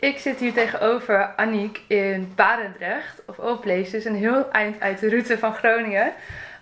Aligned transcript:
Ik 0.00 0.18
zit 0.18 0.38
hier 0.38 0.52
tegenover 0.52 1.32
Aniek 1.36 1.80
in 1.88 2.32
Barendrecht, 2.34 3.22
of 3.26 3.38
all 3.38 3.56
places, 3.56 4.04
een 4.04 4.14
heel 4.14 4.50
eind 4.50 4.80
uit 4.80 4.98
de 4.98 5.08
route 5.08 5.38
van 5.38 5.54
Groningen. 5.54 6.12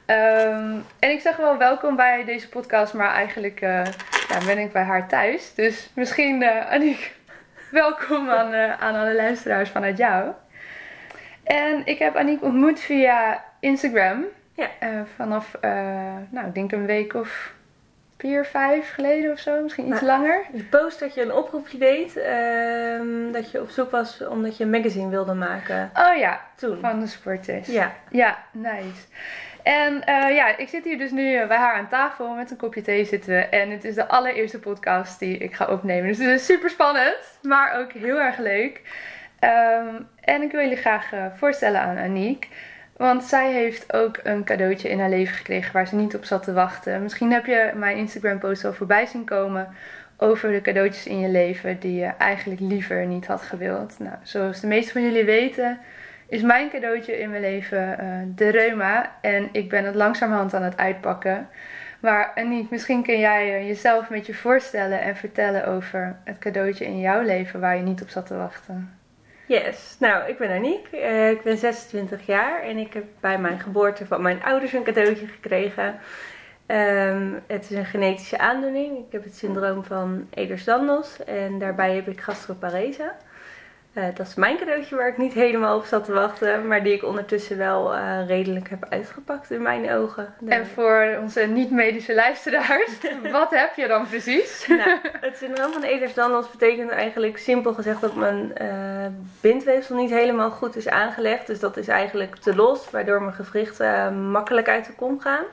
Ehm, 0.06 0.74
en 0.98 1.10
ik 1.10 1.20
zeg 1.20 1.36
wel 1.36 1.58
welkom 1.58 1.96
bij 1.96 2.24
deze 2.24 2.48
podcast, 2.48 2.94
maar 2.94 3.14
eigenlijk 3.14 3.60
eh, 3.60 3.84
ja, 4.28 4.44
ben 4.46 4.58
ik 4.58 4.72
bij 4.72 4.82
haar 4.82 5.08
thuis. 5.08 5.54
Dus 5.54 5.90
misschien, 5.94 6.42
uh, 6.42 6.70
Aniek, 6.70 7.14
welkom 7.70 8.30
aan, 8.30 8.52
eh, 8.52 8.82
aan 8.82 8.94
alle 8.94 9.14
luisteraars 9.14 9.70
vanuit 9.70 9.96
jou. 9.96 10.32
En 11.44 11.82
ik 11.84 11.98
heb 11.98 12.16
Aniek 12.16 12.42
ontmoet 12.42 12.80
via 12.80 13.44
Instagram. 13.60 14.24
Ja. 14.54 14.68
vanaf, 15.16 15.58
nou, 16.30 16.46
ik 16.46 16.54
denk 16.54 16.72
een 16.72 16.86
week 16.86 17.14
of 17.14 17.52
vier, 18.18 18.44
vijf 18.44 18.92
geleden 18.94 19.32
of 19.32 19.38
zo, 19.38 19.62
misschien 19.62 19.88
iets 19.88 20.00
Nou, 20.00 20.12
langer. 20.12 20.44
Je 20.52 20.62
post 20.62 21.00
dat 21.00 21.14
je 21.14 21.22
een 21.22 21.32
oproepje 21.32 21.78
deed, 21.78 22.16
ehm, 22.16 23.32
dat 23.32 23.50
je 23.50 23.60
op 23.60 23.70
zoek 23.70 23.90
was 23.90 24.26
omdat 24.26 24.56
je 24.56 24.64
een 24.64 24.70
magazine 24.70 25.08
wilde 25.08 25.34
maken. 25.34 25.90
Oh 25.94 26.16
ja, 26.16 26.40
Toen. 26.56 26.80
van 26.80 27.00
de 27.00 27.06
sporters. 27.06 27.66
Ja. 27.66 27.92
Ja, 28.10 28.38
nice. 28.52 29.04
En 29.62 30.04
eh, 30.04 30.34
ja, 30.34 30.56
ik 30.56 30.68
zit 30.68 30.84
hier 30.84 30.98
dus 30.98 31.10
nu 31.10 31.34
eh, 31.34 31.48
bij 31.48 31.56
haar 31.56 31.74
aan 31.74 31.88
tafel 31.88 32.34
met 32.34 32.50
een 32.50 32.56
kopje 32.56 32.82
thee 32.82 33.04
zitten. 33.04 33.34
we. 33.34 33.40
En 33.40 33.70
het 33.70 33.84
is 33.84 33.94
de 33.94 34.06
allereerste 34.06 34.58
podcast 34.58 35.18
die 35.18 35.38
ik 35.38 35.54
ga 35.54 35.66
opnemen. 35.66 36.08
Dus 36.08 36.18
het 36.18 36.28
is 36.28 36.46
super 36.46 36.70
spannend, 36.70 37.38
maar 37.42 37.78
ook 37.78 37.92
heel 37.92 38.20
erg 38.20 38.38
leuk. 38.38 38.82
Ehm, 39.38 39.94
en 40.20 40.42
ik 40.42 40.50
wil 40.50 40.60
jullie 40.60 40.76
graag 40.76 41.12
eh, 41.12 41.24
voorstellen 41.36 41.80
aan 41.80 41.98
Aniek. 41.98 42.48
Want 42.96 43.24
zij 43.24 43.52
heeft 43.52 43.92
ook 43.92 44.20
een 44.22 44.44
cadeautje 44.44 44.88
in 44.88 45.00
haar 45.00 45.08
leven 45.08 45.34
gekregen 45.34 45.72
waar 45.72 45.86
ze 45.86 45.96
niet 45.96 46.14
op 46.16 46.24
zat 46.24 46.42
te 46.42 46.52
wachten. 46.52 47.02
Misschien 47.02 47.32
heb 47.32 47.46
je 47.46 47.72
mijn 47.74 47.96
Instagram 47.96 48.38
post 48.38 48.64
al 48.64 48.72
voorbij 48.72 49.06
zien 49.06 49.24
komen 49.24 49.68
over 50.16 50.52
de 50.52 50.60
cadeautjes 50.60 51.06
in 51.06 51.20
je 51.20 51.28
leven 51.28 51.80
die 51.80 51.98
je 51.98 52.06
eigenlijk 52.06 52.60
liever 52.60 53.06
niet 53.06 53.26
had 53.26 53.42
gewild. 53.42 53.98
Nou, 53.98 54.14
zoals 54.22 54.60
de 54.60 54.66
meesten 54.66 54.92
van 54.92 55.02
jullie 55.02 55.24
weten, 55.24 55.78
is 56.28 56.42
mijn 56.42 56.70
cadeautje 56.70 57.18
in 57.18 57.30
mijn 57.30 57.42
leven 57.42 57.98
eh, 57.98 58.08
de 58.34 58.48
reuma. 58.48 59.12
En 59.20 59.48
ik 59.52 59.68
ben 59.68 59.84
het 59.84 59.94
langzamerhand 59.94 60.54
aan 60.54 60.62
het 60.62 60.76
uitpakken. 60.76 61.48
Maar 62.00 62.32
Aniek, 62.34 62.70
misschien 62.70 63.02
kun 63.02 63.18
jij 63.18 63.54
eh, 63.54 63.66
jezelf 63.66 64.10
met 64.10 64.26
je 64.26 64.34
voorstellen 64.34 65.00
en 65.00 65.16
vertellen 65.16 65.66
over 65.66 66.16
het 66.24 66.38
cadeautje 66.38 66.84
in 66.84 67.00
jouw 67.00 67.22
leven 67.22 67.60
waar 67.60 67.76
je 67.76 67.82
niet 67.82 68.02
op 68.02 68.08
zat 68.08 68.26
te 68.26 68.36
wachten. 68.36 68.90
Yes. 69.46 69.96
Nou, 69.98 70.28
ik 70.28 70.38
ben 70.38 70.50
Aniek. 70.50 70.86
Eh, 70.92 71.30
ik 71.30 71.42
ben 71.42 71.58
26 71.58 72.26
jaar 72.26 72.62
en 72.62 72.76
ik 72.76 72.92
heb 72.92 73.04
bij 73.20 73.38
mijn 73.38 73.60
geboorte 73.60 74.06
van 74.06 74.22
mijn 74.22 74.42
ouders 74.42 74.72
een 74.72 74.82
cadeautje 74.82 75.26
gekregen. 75.26 75.98
Ehm, 76.66 77.32
het 77.46 77.70
is 77.70 77.76
een 77.76 77.84
genetische 77.84 78.38
aandoening. 78.38 78.98
Ik 78.98 79.12
heb 79.12 79.24
het 79.24 79.36
syndroom 79.36 79.84
van 79.84 80.26
Ehlers-Danlos 80.30 81.24
en 81.24 81.58
daarbij 81.58 81.94
heb 81.94 82.08
ik 82.08 82.20
gastroparese. 82.20 83.12
Eh, 83.96 84.04
dat 84.14 84.26
is 84.26 84.34
mijn 84.34 84.56
cadeautje 84.56 84.96
waar 84.96 85.08
ik 85.08 85.16
niet 85.16 85.32
helemaal 85.32 85.76
op 85.76 85.84
zat 85.84 86.04
te 86.04 86.12
wachten, 86.12 86.66
maar 86.66 86.82
die 86.82 86.92
ik 86.92 87.04
ondertussen 87.04 87.56
wel 87.56 87.94
eh, 87.94 88.26
redelijk 88.26 88.68
heb 88.68 88.86
uitgepakt 88.88 89.50
in 89.50 89.62
mijn 89.62 89.90
ogen. 89.90 90.34
En 90.46 90.66
voor 90.66 91.18
onze 91.20 91.40
niet-medische 91.40 92.14
luisteraars, 92.14 92.90
wat 93.32 93.50
heb 93.50 93.74
je 93.74 93.86
dan 93.86 94.06
precies? 94.08 94.66
Nou, 94.66 94.98
het 95.20 95.36
syndroom 95.36 95.72
van 95.72 95.82
Ehlers-Danlos 95.82 96.50
betekent 96.50 96.90
eigenlijk 96.90 97.38
simpel 97.38 97.74
gezegd 97.74 98.00
dat 98.00 98.14
mijn 98.14 98.54
eh, 98.54 99.06
bindweefsel 99.40 99.96
niet 99.96 100.10
helemaal 100.10 100.50
goed 100.50 100.76
is 100.76 100.88
aangelegd. 100.88 101.46
Dus 101.46 101.60
dat 101.60 101.76
is 101.76 101.88
eigenlijk 101.88 102.36
te 102.36 102.54
los, 102.54 102.90
waardoor 102.90 103.22
mijn 103.22 103.34
gewrichten 103.34 104.30
makkelijk 104.30 104.68
uit 104.68 104.86
de 104.86 104.92
kom 104.92 105.20
gaan. 105.20 105.44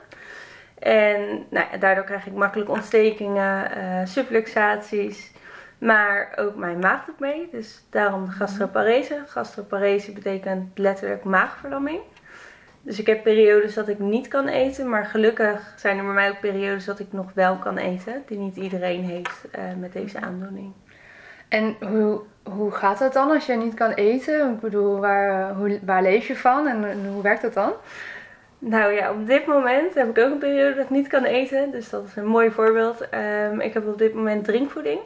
En 0.78 1.46
nou, 1.50 1.78
daardoor 1.78 2.04
krijg 2.04 2.26
ik 2.26 2.32
makkelijk 2.32 2.70
ontstekingen, 2.70 3.70
subluxaties. 4.08 5.32
Maar 5.78 6.32
ook 6.36 6.54
mijn 6.54 6.78
maag 6.78 7.04
doet 7.04 7.18
mee, 7.20 7.48
dus 7.50 7.84
daarom 7.90 8.28
gastroparese. 8.28 9.22
Gastroparese 9.26 10.12
betekent 10.12 10.78
letterlijk 10.78 11.24
maagverlamming. 11.24 12.00
Dus 12.84 12.98
ik 12.98 13.06
heb 13.06 13.22
periodes 13.22 13.74
dat 13.74 13.88
ik 13.88 13.98
niet 13.98 14.28
kan 14.28 14.48
eten, 14.48 14.88
maar 14.88 15.04
gelukkig 15.04 15.74
zijn 15.76 15.98
er 15.98 16.04
bij 16.04 16.12
mij 16.12 16.30
ook 16.30 16.40
periodes 16.40 16.84
dat 16.84 16.98
ik 16.98 17.12
nog 17.12 17.32
wel 17.34 17.56
kan 17.56 17.76
eten, 17.76 18.22
die 18.26 18.38
niet 18.38 18.56
iedereen 18.56 19.04
heeft 19.04 19.44
eh, 19.50 19.62
met 19.78 19.92
deze 19.92 20.20
aandoening. 20.20 20.72
En 21.48 21.76
hoe, 21.80 22.20
hoe 22.42 22.70
gaat 22.70 22.98
dat 22.98 23.12
dan 23.12 23.30
als 23.30 23.46
je 23.46 23.54
niet 23.54 23.74
kan 23.74 23.90
eten? 23.90 24.52
Ik 24.52 24.60
bedoel, 24.60 25.00
waar, 25.00 25.54
hoe, 25.54 25.78
waar 25.84 26.02
leef 26.02 26.26
je 26.26 26.36
van 26.36 26.66
en, 26.66 26.84
en 26.84 27.06
hoe 27.12 27.22
werkt 27.22 27.42
dat 27.42 27.54
dan? 27.54 27.72
Nou 28.58 28.92
ja, 28.92 29.10
op 29.10 29.26
dit 29.26 29.46
moment 29.46 29.94
heb 29.94 30.08
ik 30.08 30.24
ook 30.24 30.32
een 30.32 30.38
periode 30.38 30.74
dat 30.74 30.84
ik 30.84 30.90
niet 30.90 31.08
kan 31.08 31.24
eten, 31.24 31.70
dus 31.70 31.90
dat 31.90 32.04
is 32.06 32.16
een 32.16 32.26
mooi 32.26 32.50
voorbeeld. 32.50 33.08
Ehm, 33.08 33.60
ik 33.60 33.74
heb 33.74 33.86
op 33.86 33.98
dit 33.98 34.14
moment 34.14 34.44
drinkvoeding, 34.44 35.00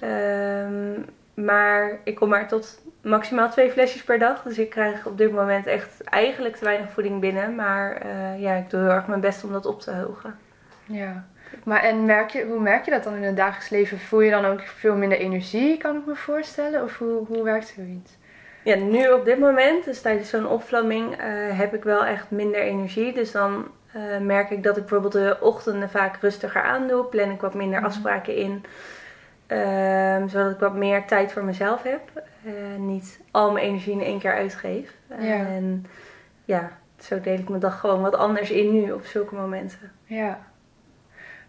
Ehm, 0.00 1.00
maar 1.46 1.98
ik 2.04 2.14
kom 2.14 2.28
maar 2.28 2.48
tot 2.48 2.80
maximaal 3.02 3.50
twee 3.50 3.70
flesjes 3.70 4.04
per 4.04 4.18
dag, 4.18 4.42
dus 4.42 4.58
ik 4.58 4.70
krijg 4.70 5.06
op 5.06 5.18
dit 5.18 5.32
moment 5.32 5.66
echt 5.66 6.02
eigenlijk 6.04 6.56
te 6.56 6.64
weinig 6.64 6.90
voeding 6.90 7.20
binnen. 7.20 7.54
Maar 7.54 7.92
eh, 7.96 8.40
ja, 8.40 8.54
ik 8.54 8.70
doe 8.70 8.80
heel 8.80 8.90
erg 8.90 9.06
mijn 9.06 9.20
best 9.20 9.44
om 9.44 9.52
dat 9.52 9.66
op 9.66 9.80
te 9.80 9.90
hogen. 9.92 10.34
Ja. 10.86 11.24
Maar 11.64 11.82
en 11.82 12.04
merk 12.04 12.30
je, 12.30 12.44
hoe 12.44 12.60
merk 12.60 12.84
je 12.84 12.90
dat 12.90 13.04
dan 13.04 13.14
in 13.14 13.22
het 13.22 13.36
dagelijks 13.36 13.68
leven? 13.68 13.98
Voel 13.98 14.20
je 14.20 14.30
dan 14.30 14.44
ook 14.44 14.60
veel 14.60 14.94
minder 14.94 15.18
energie, 15.18 15.76
kan 15.76 15.96
ik 15.96 16.06
me 16.06 16.14
voorstellen? 16.14 16.82
Of 16.82 16.98
hoe, 16.98 17.26
hoe 17.26 17.42
werkt 17.42 17.72
zoiets? 17.76 18.16
Ja, 18.64 18.76
nu 18.76 19.08
op 19.12 19.24
dit 19.24 19.38
moment, 19.38 19.84
dus 19.84 20.00
tijdens 20.00 20.28
zo'n 20.30 20.46
opvlamming, 20.48 21.12
eh, 21.16 21.28
heb 21.58 21.74
ik 21.74 21.84
wel 21.84 22.04
echt 22.04 22.30
minder 22.30 22.60
energie. 22.60 23.12
Dus 23.12 23.32
dan 23.32 23.66
eh, 23.92 24.18
merk 24.20 24.50
ik 24.50 24.62
dat 24.62 24.76
ik 24.76 24.82
bijvoorbeeld 24.82 25.12
de 25.12 25.36
ochtenden 25.40 25.90
vaak 25.90 26.16
rustiger 26.20 26.62
aandoe. 26.62 27.04
Plan 27.04 27.30
ik 27.30 27.40
wat 27.40 27.54
minder 27.54 27.78
Mhm. 27.78 27.86
afspraken 27.86 28.36
in. 28.36 28.64
Ehm, 29.52 30.28
zodat 30.28 30.52
ik 30.52 30.58
wat 30.58 30.74
meer 30.74 31.06
tijd 31.06 31.32
voor 31.32 31.44
mezelf 31.44 31.82
heb. 31.82 32.24
En 32.44 32.86
niet 32.86 33.20
al 33.30 33.52
mijn 33.52 33.66
energie 33.66 33.92
in 33.92 34.02
één 34.02 34.18
keer 34.18 34.34
uitgeef. 34.34 34.94
Ja. 35.08 35.46
En 35.46 35.86
ja, 36.44 36.70
zo 36.98 37.20
deel 37.20 37.38
ik 37.38 37.48
mijn 37.48 37.60
dag 37.60 37.80
gewoon 37.80 38.00
wat 38.00 38.14
anders 38.14 38.50
in 38.50 38.72
nu 38.72 38.92
op 38.92 39.04
zulke 39.04 39.34
momenten. 39.34 39.92
Ja. 40.04 40.38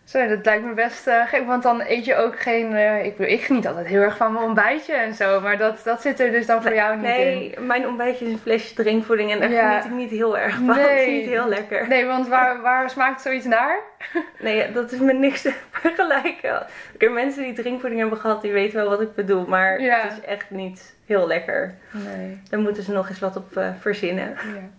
Zo, 0.05 0.27
dat 0.27 0.45
lijkt 0.45 0.65
me 0.65 0.73
best 0.73 1.07
eh, 1.07 1.27
gek, 1.27 1.45
want 1.45 1.63
dan 1.63 1.81
eet 1.87 2.05
je 2.05 2.15
ook 2.15 2.39
geen... 2.39 2.73
eh, 2.75 3.05
ik, 3.05 3.17
bedoel, 3.17 3.33
ik 3.33 3.41
geniet 3.41 3.67
altijd 3.67 3.87
heel 3.87 4.01
erg 4.01 4.17
van 4.17 4.33
mijn 4.33 4.45
ontbijtje 4.45 4.93
en 4.93 5.13
zo, 5.13 5.41
maar 5.41 5.57
dat, 5.57 5.81
dat 5.83 6.01
zit 6.01 6.19
er 6.19 6.31
dus 6.31 6.45
dan 6.45 6.61
voor 6.61 6.73
jou 6.73 6.95
niet 6.95 7.05
in. 7.05 7.11
Nee, 7.11 7.55
mijn 7.59 7.87
ontbijtje 7.87 8.25
is 8.25 8.31
een 8.31 8.37
flesje 8.39 8.73
drinkvoeding 8.75 9.31
en 9.31 9.39
daar 9.39 9.51
Ja. 9.51 9.69
geniet 9.81 9.85
ik 9.85 9.91
niet 9.97 10.19
heel 10.19 10.37
erg 10.37 10.55
van. 10.55 10.65
Nee. 10.75 10.85
Het 10.85 10.99
is 10.99 11.07
niet 11.07 11.29
heel 11.29 11.47
lekker. 11.47 11.87
Nee, 11.87 12.05
want 12.05 12.27
waar, 12.27 12.61
waar 12.61 12.89
smaakt 12.89 13.21
zoiets 13.21 13.45
naar? 13.45 13.79
Nee, 14.39 14.71
dat 14.71 14.91
is 14.91 14.99
met 14.99 15.17
niks 15.17 15.41
te 15.41 15.53
vergelijken. 15.71 16.65
Oké, 16.93 17.09
mensen 17.09 17.43
die 17.43 17.53
drinkvoeding 17.53 18.01
hebben 18.01 18.19
gehad, 18.19 18.41
die 18.41 18.51
weten 18.51 18.75
wel 18.75 18.89
wat 18.89 19.01
ik 19.01 19.15
bedoel. 19.15 19.45
Maar 19.47 19.81
Ja. 19.81 19.99
het 20.01 20.11
is 20.11 20.21
echt 20.25 20.49
niet 20.49 20.95
heel 21.05 21.27
lekker. 21.27 21.73
Nee. 21.91 22.41
Daar 22.49 22.59
moeten 22.59 22.83
ze 22.83 22.91
nog 22.91 23.09
eens 23.09 23.19
wat 23.19 23.35
op 23.35 23.57
eh, 23.57 23.69
verzinnen. 23.79 24.29
Ja. 24.29 24.69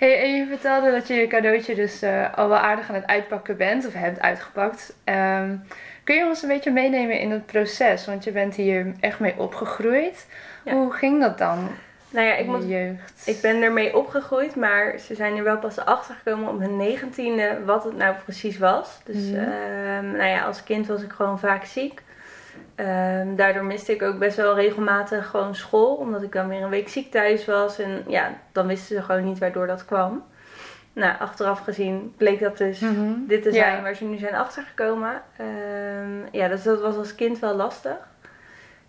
Hey, 0.00 0.20
en 0.22 0.34
je 0.36 0.46
vertelde 0.46 0.90
dat 0.90 1.08
je 1.08 1.14
je 1.14 1.26
cadeautje 1.26 1.74
dus 1.74 2.02
eh, 2.02 2.34
al 2.34 2.48
wel 2.48 2.58
aardig 2.58 2.88
aan 2.88 2.94
het 2.94 3.06
uitpakken 3.06 3.56
bent, 3.56 3.86
of 3.86 3.92
hebt 3.92 4.20
uitgepakt. 4.20 4.94
Ehm, 5.04 5.56
kun 6.04 6.14
je 6.14 6.24
ons 6.24 6.42
een 6.42 6.48
beetje 6.48 6.70
meenemen 6.70 7.18
in 7.18 7.30
het 7.30 7.46
proces? 7.46 8.06
Want 8.06 8.24
je 8.24 8.30
bent 8.32 8.54
hier 8.54 8.92
echt 9.00 9.18
mee 9.20 9.34
opgegroeid. 9.38 10.26
Ja. 10.64 10.72
Hoe 10.72 10.92
ging 10.92 11.20
dat 11.20 11.38
dan 11.38 11.68
Nou 12.10 12.26
ja, 12.26 12.34
ik, 12.34 12.46
moet, 12.46 12.62
je 12.62 12.68
jeugd? 12.68 13.22
ik 13.26 13.40
ben 13.40 13.62
ermee 13.62 13.96
opgegroeid, 13.96 14.56
maar 14.56 14.98
ze 14.98 15.14
zijn 15.14 15.36
er 15.36 15.44
wel 15.44 15.58
pas 15.58 15.78
achter 15.78 16.14
gekomen 16.14 16.48
op 16.48 16.58
mijn 16.58 16.76
negentiende 16.76 17.58
wat 17.64 17.84
het 17.84 17.96
nou 17.96 18.14
precies 18.24 18.58
was. 18.58 19.00
Dus 19.04 19.30
Mhm. 19.30 19.34
ehm, 19.38 20.10
nou 20.10 20.28
ja, 20.28 20.44
als 20.44 20.62
kind 20.64 20.86
was 20.86 21.02
ik 21.02 21.12
gewoon 21.12 21.38
vaak 21.38 21.64
ziek. 21.64 22.02
Ehm, 22.74 23.34
daardoor 23.36 23.64
miste 23.64 23.92
ik 23.92 24.02
ook 24.02 24.18
best 24.18 24.36
wel 24.36 24.54
regelmatig 24.54 25.26
gewoon 25.26 25.54
school, 25.54 25.94
omdat 25.94 26.22
ik 26.22 26.32
dan 26.32 26.48
weer 26.48 26.62
een 26.62 26.68
week 26.70 26.88
ziek 26.88 27.10
thuis 27.10 27.44
was. 27.44 27.78
En 27.78 28.04
ja, 28.06 28.30
dan 28.52 28.66
wisten 28.66 28.96
ze 28.96 29.02
gewoon 29.02 29.24
niet 29.24 29.38
waardoor 29.38 29.66
dat 29.66 29.84
kwam. 29.84 30.24
Nou, 30.92 31.12
achteraf 31.18 31.58
gezien 31.60 32.14
bleek 32.16 32.40
dat 32.40 32.56
dus 32.58 32.80
Mhm. 32.80 33.12
dit 33.26 33.42
te 33.42 33.52
Ja. 33.52 33.54
zijn 33.64 33.82
waar 33.82 33.94
ze 33.94 34.04
nu 34.04 34.16
zijn 34.18 34.34
achtergekomen. 34.34 35.22
Ehm 35.36 36.28
ja, 36.36 36.48
dus 36.48 36.62
dat 36.62 36.80
was 36.80 36.96
als 36.96 37.14
kind 37.14 37.38
wel 37.38 37.54
lastig. 37.54 37.96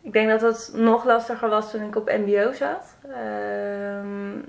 Ik 0.01 0.13
denk 0.13 0.29
dat 0.29 0.39
dat 0.39 0.71
nog 0.75 1.05
lastiger 1.05 1.49
was 1.49 1.71
toen 1.71 1.81
ik 1.87 1.95
op 1.95 2.09
MBO 2.25 2.51
zat. 2.53 2.95
Ehm, 3.13 4.39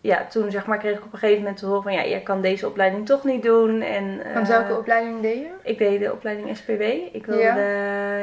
ja, 0.00 0.24
toen 0.26 0.50
zeg 0.50 0.66
maar 0.66 0.78
kreeg 0.78 0.96
ik 0.98 1.04
op 1.04 1.12
een 1.12 1.18
gegeven 1.18 1.40
moment 1.42 1.58
te 1.58 1.66
horen 1.66 1.82
van 1.82 1.92
ja, 1.92 2.02
je 2.02 2.22
kan 2.22 2.40
deze 2.40 2.66
opleiding 2.66 3.06
toch 3.06 3.24
niet 3.24 3.42
doen. 3.42 3.80
En, 3.80 4.20
Want 4.34 4.48
welke 4.48 4.76
opleiding 4.76 5.20
deed 5.20 5.38
je? 5.38 5.50
Ik 5.62 5.78
deed 5.78 6.00
de 6.00 6.12
opleiding 6.12 6.56
SPW. 6.56 6.80
Ik 7.12 7.26
wilde 7.26 7.42
Ja. 7.42 8.22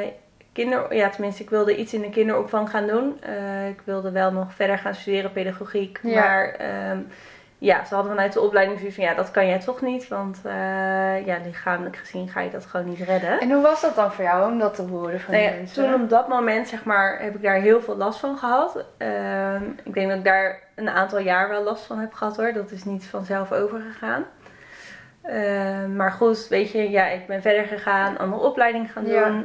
De 0.52 0.60
kinder, 0.60 0.94
ja, 0.94 1.08
tenminste, 1.08 1.42
ik 1.42 1.50
wilde 1.50 1.76
iets 1.76 1.94
in 1.94 2.00
de 2.00 2.10
kinderopvang 2.10 2.70
gaan 2.70 2.86
doen. 2.86 3.20
Eh, 3.20 3.68
ik 3.68 3.80
wilde 3.84 4.10
wel 4.10 4.32
nog 4.32 4.54
verder 4.54 4.78
gaan 4.78 4.94
studeren 4.94 5.32
pedagogiek. 5.32 5.98
Ja. 6.02 6.20
Maar 6.20 6.54
ehm, 6.54 6.98
ja, 7.58 7.84
ze 7.84 7.94
hadden 7.94 8.12
vanuit 8.12 8.32
de 8.32 8.40
opleiding 8.40 8.78
zoiets 8.78 8.96
van 8.96 9.04
ja, 9.04 9.14
dat 9.14 9.30
kan 9.30 9.46
jij 9.46 9.58
toch 9.58 9.80
niet. 9.80 10.08
Want 10.08 10.40
eh, 10.44 11.26
ja, 11.26 11.38
lichamelijk 11.44 11.96
gezien 11.96 12.28
ga 12.28 12.40
je 12.40 12.50
dat 12.50 12.66
gewoon 12.66 12.88
niet 12.88 12.98
redden. 12.98 13.40
En 13.40 13.50
hoe 13.50 13.62
was 13.62 13.80
dat 13.80 13.94
dan 13.94 14.12
voor 14.12 14.24
jou 14.24 14.52
om 14.52 14.58
dat 14.58 14.74
te 14.74 14.82
horen 14.82 15.20
van 15.20 15.34
Nou 15.34 15.44
ja, 15.44 15.50
mensen? 15.50 15.84
toen 15.84 16.02
op 16.02 16.08
dat 16.08 16.28
moment 16.28 16.68
zeg 16.68 16.84
maar, 16.84 17.18
heb 17.20 17.34
ik 17.34 17.42
daar 17.42 17.60
heel 17.60 17.80
veel 17.82 17.96
last 17.96 18.18
van 18.18 18.38
gehad. 18.38 18.84
Ehm, 18.96 19.64
ik 19.84 19.94
denk 19.94 20.08
dat 20.08 20.18
ik 20.18 20.24
daar 20.24 20.62
een 20.74 20.88
aantal 20.88 21.18
jaar 21.18 21.48
wel 21.48 21.62
last 21.62 21.84
van 21.84 21.98
heb 21.98 22.12
gehad 22.12 22.36
hoor. 22.36 22.52
Dat 22.52 22.70
is 22.70 22.84
niet 22.84 23.04
vanzelf 23.04 23.52
overgegaan. 23.52 24.24
Ehm, 25.22 25.96
maar 25.96 26.12
goed, 26.12 26.48
weet 26.48 26.70
je, 26.70 26.90
ja, 26.90 27.06
ik 27.06 27.26
ben 27.26 27.42
verder 27.42 27.64
gegaan, 27.64 28.18
andere 28.18 28.42
opleiding 28.42 28.92
gaan 28.92 29.04
doen. 29.04 29.12
Ja. 29.12 29.44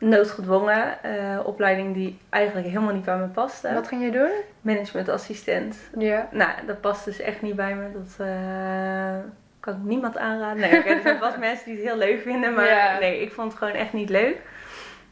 Noodgedwongen. 0.00 1.02
eh, 1.02 1.46
opleiding 1.46 1.94
die 1.94 2.18
eigenlijk 2.28 2.66
helemaal 2.66 2.94
niet 2.94 3.04
bij 3.04 3.16
me 3.16 3.26
paste. 3.26 3.74
Wat 3.74 3.88
ging 3.88 4.02
je 4.02 4.10
doen? 4.10 4.30
Managementassistent. 4.60 5.76
Ja. 5.98 6.28
Nou, 6.30 6.50
dat 6.66 6.80
past 6.80 7.04
dus 7.04 7.20
echt 7.20 7.42
niet 7.42 7.56
bij 7.56 7.74
me. 7.74 7.92
Dat 7.92 8.26
eh, 8.26 9.30
kan 9.60 9.74
ik 9.74 9.82
niemand 9.82 10.16
aanraden. 10.18 10.60
Nee, 10.60 10.82
er 10.82 11.02
zijn 11.02 11.18
vast 11.18 11.38
mensen 11.48 11.64
die 11.64 11.74
het 11.74 11.84
heel 11.84 11.96
leuk 11.96 12.20
vinden, 12.20 12.54
maar 12.54 12.96
nee, 13.00 13.20
ik 13.20 13.32
vond 13.32 13.50
het 13.50 13.58
gewoon 13.58 13.74
echt 13.74 13.92
niet 13.92 14.08
leuk. 14.08 14.36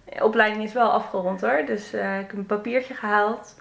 De 0.05 0.25
opleiding 0.25 0.65
is 0.65 0.73
wel 0.73 0.91
afgerond 0.91 1.41
hoor, 1.41 1.63
dus 1.67 1.93
eh, 1.93 2.19
ik 2.21 2.27
heb 2.27 2.37
een 2.37 2.47
papiertje 2.47 2.95
gehaald. 2.95 3.57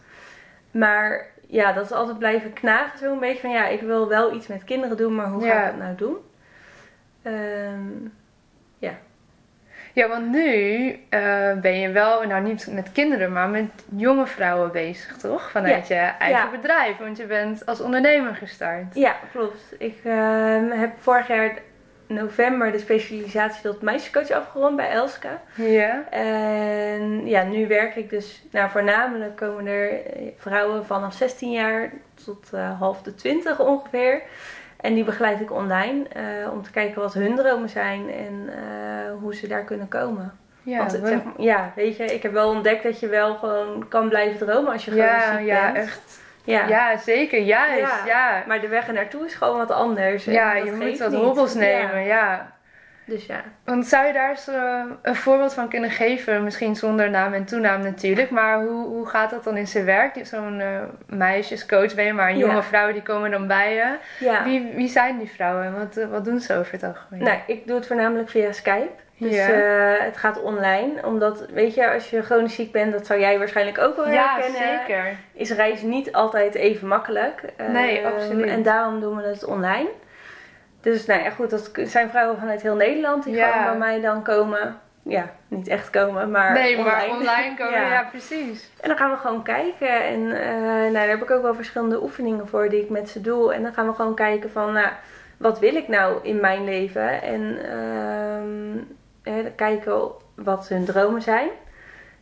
Maar 0.72 1.26
ja, 1.48 1.74
dat 1.74 1.86
is 1.86 1.92
altijd 1.92 2.18
blijven 2.18 2.54
knagen 2.54 3.00
zo'n 3.00 3.20
beetje 3.20 3.42
van 3.42 3.50
ja, 3.50 3.68
ik 3.68 3.82
wil 3.82 4.08
wel 4.08 4.34
iets 4.34 4.48
met 4.48 4.64
kinderen 4.64 4.98
doen, 4.98 5.16
maar 5.16 5.28
hoe 5.30 5.44
ga 5.44 5.60
ik 5.64 5.66
dat 5.66 5.78
nou 5.78 5.96
doen? 5.96 6.16
Ehm, 7.22 8.10
Ja, 9.94 10.08
want 10.08 10.30
nu 10.32 10.90
eh, 11.10 11.54
ben 11.62 11.80
je 11.80 11.90
wel, 11.92 12.24
nou 12.28 12.44
niet 12.44 12.68
met 12.72 12.92
kinderen, 12.92 13.32
maar 13.32 13.50
met 13.50 13.70
jonge 13.96 14.26
vrouwen 14.28 14.72
bezig, 14.72 15.18
toch? 15.18 15.52
Vanuit 15.52 15.88
je 15.88 15.96
eigen 15.96 16.30
Ja. 16.44 16.50
bedrijf, 16.52 16.98
want 16.98 17.18
je 17.18 17.26
bent 17.26 17.66
als 17.66 17.82
ondernemer 17.82 18.36
gestart. 18.36 18.96
ja, 18.96 19.16
klopt. 19.32 19.62
Ik 19.78 19.98
ehm, 20.04 20.70
heb 20.72 20.92
vorig 21.00 21.28
jaar 21.28 21.52
november 22.08 22.72
de 22.72 22.80
specialisatie 22.80 23.62
tot 23.62 23.82
meisjescoach 23.82 24.32
afgerond 24.32 24.76
bij 24.76 24.90
Elska. 24.90 25.42
Ja. 25.56 26.04
En 26.10 27.28
ja, 27.28 27.44
nu 27.44 27.68
werk 27.68 27.96
ik 27.96 28.10
dus, 28.10 28.44
nou 28.52 28.70
voornamelijk 28.70 29.36
komen 29.36 29.66
er 29.68 29.90
eh, 30.06 30.28
vrouwen 30.38 30.86
vanaf 30.86 31.14
16 31.14 31.52
jaar 31.52 31.92
tot 32.26 32.50
eh, 32.54 32.80
half 32.80 33.02
de 33.02 33.16
20 33.16 33.60
ongeveer. 33.60 34.22
En 34.82 34.94
die 34.94 35.04
begeleid 35.04 35.40
ik 35.42 35.52
online 35.52 36.08
eh, 36.08 36.52
om 36.52 36.62
te 36.64 36.72
kijken 36.72 37.02
wat 37.02 37.14
hun 37.14 37.36
dromen 37.36 37.70
zijn 37.70 38.10
en 38.14 38.50
eh, 38.50 39.12
hoe 39.22 39.36
ze 39.36 39.48
daar 39.48 39.64
kunnen 39.64 39.88
komen. 39.88 40.38
Ja, 40.64 40.78
Want 40.78 40.92
het, 40.92 41.02
want- 41.02 41.14
zeg 41.14 41.22
ja, 41.46 41.72
weet 41.76 41.98
je, 41.98 42.04
ik 42.06 42.24
heb 42.24 42.32
wel 42.32 42.50
ontdekt 42.50 42.84
dat 42.84 43.00
je 43.00 43.08
wel 43.08 43.36
gewoon 43.36 43.88
kan 43.88 44.10
blijven 44.10 44.48
dromen 44.48 44.72
als 44.72 44.86
je 44.86 44.92
gewoon 44.92 45.06
ja, 45.06 45.38
ziek 45.38 45.48
ja, 45.48 45.72
bent. 45.72 45.86
echt. 45.86 46.20
Ja. 46.44 46.68
Ja, 46.68 46.98
zeker, 46.98 47.40
juist. 47.42 47.80
Ja. 47.80 48.06
Ja, 48.06 48.44
Maar 48.48 48.62
de 48.62 48.68
weg 48.68 48.88
er 48.88 48.94
naartoe 48.94 49.26
is 49.26 49.34
gewoon 49.34 49.58
wat 49.58 49.72
anders. 49.72 50.26
ja 50.26 50.54
je 50.56 50.72
moet 50.72 50.98
wat 50.98 51.14
hobbels 51.14 51.54
Ja. 51.54 51.60
nemen, 51.60 52.04
ja. 52.04 52.56
Dus 53.08 53.26
ja. 53.26 53.44
Want 53.66 53.86
zou 53.86 54.08
je 54.08 54.14
daar 54.14 54.30
eens 54.30 54.48
eh, 54.48 54.84
een 55.02 55.16
voorbeeld 55.16 55.54
van 55.54 55.70
kunnen 55.70 55.90
geven? 55.90 56.44
Misschien 56.44 56.76
zonder 56.76 57.10
naam 57.10 57.34
en 57.34 57.46
toenaam 57.46 57.82
natuurlijk. 57.82 58.30
Maar 58.30 58.62
hoe, 58.62 58.86
hoe 58.88 59.06
gaat 59.08 59.30
dat 59.30 59.44
dan 59.44 59.58
in 59.58 59.68
zijn 59.68 59.86
werk? 59.86 60.26
Zo'n 60.26 60.60
eh, 60.60 60.68
meisjescoach 61.06 61.96
ben 61.96 62.06
je, 62.06 62.14
maar 62.14 62.30
een 62.30 62.38
Ja. 62.38 62.46
jonge 62.48 62.64
vrouwen 62.64 62.94
die 62.94 63.04
komen 63.04 63.32
dan 63.32 63.48
bij 63.48 63.74
je. 63.74 63.96
ja. 64.20 64.44
Wie, 64.44 64.72
wie 64.76 64.88
zijn 64.90 65.18
die 65.18 65.30
vrouwen 65.32 65.66
en 65.66 65.78
wat, 65.78 65.98
eh, 65.98 66.08
wat 66.08 66.26
doen 66.26 66.40
ze 66.40 66.56
over 66.56 66.72
het 66.74 66.84
algemeen? 66.84 67.24
Nou, 67.24 67.38
ik 67.48 67.68
doe 67.68 67.76
het 67.76 67.88
voornamelijk 67.88 68.30
via 68.30 68.52
Skype. 68.52 68.90
Dus 69.20 69.36
Ja. 69.36 69.42
het 70.00 70.18
gaat 70.18 70.42
online. 70.42 71.06
Omdat, 71.06 71.46
weet 71.54 71.74
je, 71.76 71.92
als 71.92 72.10
je 72.10 72.22
chronisch 72.24 72.56
ziek 72.56 72.72
bent, 72.72 72.92
dat 72.94 73.06
zou 73.06 73.20
jij 73.20 73.38
waarschijnlijk 73.38 73.78
ook 73.78 73.96
wel 73.96 74.10
ja, 74.10 74.34
herkennen. 74.34 74.80
zeker. 74.80 75.16
Is 75.34 75.52
reizen 75.52 75.90
niet 75.90 76.12
altijd 76.12 76.56
even 76.56 76.88
makkelijk. 76.88 77.42
Nee, 77.72 78.00
Ehm, 78.02 78.14
absoluut. 78.14 78.50
En 78.50 78.64
daarom 78.64 79.00
doen 79.00 79.16
we 79.18 79.24
het 79.24 79.46
online. 79.46 79.88
Dus 80.92 81.06
nou 81.06 81.24
ja, 81.24 81.30
goed, 81.30 81.50
dat 81.50 81.72
zijn 81.74 82.10
vrouwen 82.10 82.40
vanuit 82.40 82.62
heel 82.62 82.76
Nederland 82.76 83.24
die 83.24 83.36
Ja. 83.36 83.52
gewoon 83.52 83.66
bij 83.80 83.88
mij 83.88 84.02
dan 84.02 84.24
komen. 84.24 84.80
Ja, 85.04 85.30
niet 85.48 85.68
echt 85.68 85.90
komen, 85.90 86.32
maar 86.32 86.54
nee, 86.54 86.78
online. 86.78 86.92
maar 86.92 87.10
online 87.10 87.56
komen, 87.58 87.80
ja. 87.82 87.88
Ja. 87.90 88.04
precies. 88.04 88.70
En 88.82 88.88
dan 88.88 88.98
gaan 88.98 89.12
we 89.12 89.18
gewoon 89.18 89.44
kijken. 89.44 90.04
En 90.06 90.42
eh, 90.42 90.62
nou, 90.62 90.94
daar 90.94 91.08
heb 91.08 91.22
ik 91.22 91.32
ook 91.32 91.42
wel 91.42 91.56
verschillende 91.56 92.02
oefeningen 92.02 92.48
voor 92.48 92.70
die 92.70 92.82
ik 92.82 92.90
met 92.90 93.10
ze 93.10 93.22
doe. 93.22 93.54
En 93.54 93.64
dan 93.64 93.74
gaan 93.74 93.88
we 93.88 93.94
gewoon 93.94 94.16
kijken 94.16 94.52
van, 94.52 94.74
nou, 94.74 94.88
wat 95.38 95.60
wil 95.60 95.76
ik 95.76 95.88
nou 95.88 96.20
in 96.24 96.40
mijn 96.40 96.64
leven? 96.64 97.22
En 97.22 97.58
ehm, 99.24 99.46
kijken 99.56 100.12
wat 100.36 100.68
hun 100.68 100.86
dromen 100.86 101.22
zijn. 101.22 101.50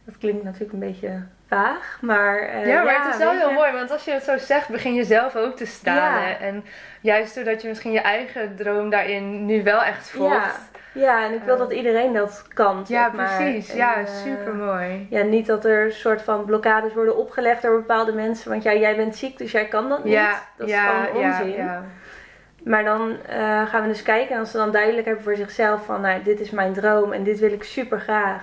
Dat 0.05 0.17
klinkt 0.17 0.43
natuurlijk 0.43 0.73
een 0.73 0.79
beetje 0.79 1.23
vaag, 1.47 1.97
maar... 2.01 2.37
eh, 2.39 2.67
ja, 2.67 2.83
maar 2.83 3.03
het 3.05 3.13
is 3.13 3.19
wel 3.19 3.31
heel 3.31 3.51
mooi, 3.51 3.71
want 3.71 3.91
als 3.91 4.05
je 4.05 4.11
het 4.11 4.23
zo 4.23 4.37
zegt, 4.37 4.69
begin 4.69 4.93
je 4.93 5.03
zelf 5.03 5.35
ook 5.35 5.55
te 5.55 5.65
stralen. 5.65 6.29
Ja. 6.29 6.39
En 6.39 6.65
juist 7.01 7.35
doordat 7.35 7.61
je 7.61 7.67
misschien 7.67 7.91
je 7.91 7.99
eigen 8.01 8.55
droom 8.55 8.89
daarin 8.89 9.45
nu 9.45 9.63
wel 9.63 9.83
echt 9.83 10.09
volgt. 10.09 10.73
Ja, 10.91 11.23
en 11.23 11.33
ik 11.33 11.41
wil 11.43 11.53
Eh, 11.53 11.59
dat 11.59 11.71
iedereen 11.73 12.13
dat 12.13 12.45
kan, 12.53 12.83
Ja, 12.87 13.11
maar. 13.15 13.35
precies. 13.37 13.69
En, 13.69 13.77
ja, 13.77 13.95
eh, 13.97 14.05
super 14.07 14.53
mooi. 14.53 15.07
Ja, 15.09 15.21
niet 15.23 15.45
dat 15.45 15.65
er 15.65 15.85
een 15.85 15.91
soort 15.91 16.21
van 16.21 16.45
blokkades 16.45 16.93
worden 16.93 17.17
opgelegd 17.17 17.61
door 17.61 17.75
bepaalde 17.75 18.13
mensen. 18.13 18.49
Want 18.49 18.63
ja, 18.63 18.73
jij 18.73 18.95
bent 18.95 19.15
ziek, 19.15 19.37
dus 19.37 19.51
jij 19.51 19.65
kan 19.67 19.89
dat 19.89 20.03
niet. 20.03 20.13
Ja, 20.13 20.41
dat 20.57 20.67
is 20.67 20.73
ja, 20.73 21.03
gewoon 21.03 21.21
ja, 21.21 21.29
onzin. 21.39 21.55
ja. 21.55 21.83
Maar 22.63 22.83
dan 22.83 23.17
eh, 23.27 23.65
gaan 23.65 23.81
we 23.81 23.87
dus 23.87 24.03
kijken 24.03 24.33
en 24.33 24.39
als 24.39 24.51
ze 24.51 24.57
dan 24.57 24.71
duidelijk 24.71 25.05
hebben 25.05 25.23
voor 25.23 25.35
zichzelf 25.35 25.85
van, 25.85 26.01
nou, 26.01 26.23
dit 26.23 26.39
is 26.39 26.49
mijn 26.49 26.73
droom 26.73 27.11
en 27.13 27.23
dit 27.23 27.39
wil 27.39 27.51
ik 27.51 27.63
super 27.63 27.99
graag. 27.99 28.41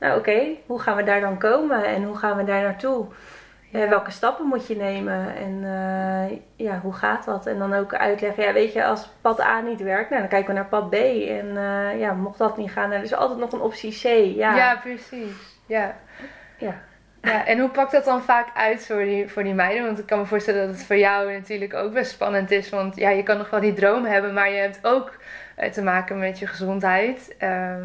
Nou, 0.00 0.18
oké, 0.18 0.42
hoe 0.66 0.80
gaan 0.80 0.96
we 0.96 1.02
daar 1.02 1.20
dan 1.20 1.38
komen 1.38 1.84
en 1.84 2.04
hoe 2.04 2.16
gaan 2.16 2.36
we 2.36 2.44
daar 2.44 2.62
naartoe? 2.62 3.06
Ja. 3.70 3.88
welke 3.88 4.10
stappen 4.10 4.46
moet 4.46 4.66
je 4.66 4.76
nemen 4.76 5.36
en 5.36 5.64
eh, 5.64 6.38
ja, 6.56 6.80
hoe 6.80 6.92
gaat 6.92 7.24
dat? 7.24 7.46
En 7.46 7.58
dan 7.58 7.74
ook 7.74 7.94
uitleggen, 7.94 8.44
ja, 8.44 8.52
weet 8.52 8.72
je, 8.72 8.84
als 8.84 9.08
pad 9.20 9.40
A 9.40 9.60
niet 9.60 9.80
werkt, 9.80 10.10
nou, 10.10 10.20
dan 10.20 10.30
kijken 10.30 10.48
we 10.48 10.60
naar 10.60 10.68
pad 10.68 10.90
B. 10.90 10.94
En 10.94 11.56
eh, 11.56 12.00
ja, 12.00 12.12
mocht 12.12 12.38
dat 12.38 12.56
niet 12.56 12.70
gaan, 12.70 12.90
dan 12.90 13.02
is 13.02 13.12
er 13.12 13.18
altijd 13.18 13.38
nog 13.38 13.52
een 13.52 13.60
optie 13.60 13.92
C. 13.92 14.02
Ja, 14.36 14.56
Ja, 14.56 14.76
precies. 14.76 15.58
Ja. 15.66 15.96
Ja. 16.58 16.74
Ja, 17.22 17.46
en 17.46 17.58
hoe 17.58 17.68
pakt 17.68 17.92
dat 17.92 18.04
dan 18.04 18.22
vaak 18.22 18.48
uit 18.54 18.86
voor 18.86 19.04
die, 19.04 19.28
voor 19.28 19.42
die 19.42 19.54
meiden? 19.54 19.84
Want 19.84 19.98
ik 19.98 20.06
kan 20.06 20.18
me 20.18 20.26
voorstellen 20.26 20.66
dat 20.66 20.76
het 20.76 20.86
voor 20.86 20.96
jou 20.96 21.32
natuurlijk 21.32 21.74
ook 21.74 21.92
best 21.92 22.10
spannend 22.10 22.50
is. 22.50 22.70
Want 22.70 22.96
ja, 22.96 23.10
je 23.10 23.22
kan 23.22 23.36
nog 23.36 23.50
wel 23.50 23.60
die 23.60 23.72
droom 23.72 24.04
hebben, 24.04 24.34
maar 24.34 24.50
je 24.50 24.58
hebt 24.58 24.78
ook 24.82 25.16
eh, 25.56 25.70
te 25.70 25.82
maken 25.82 26.18
met 26.18 26.38
je 26.38 26.46
gezondheid. 26.46 27.34
Eh, 27.38 27.76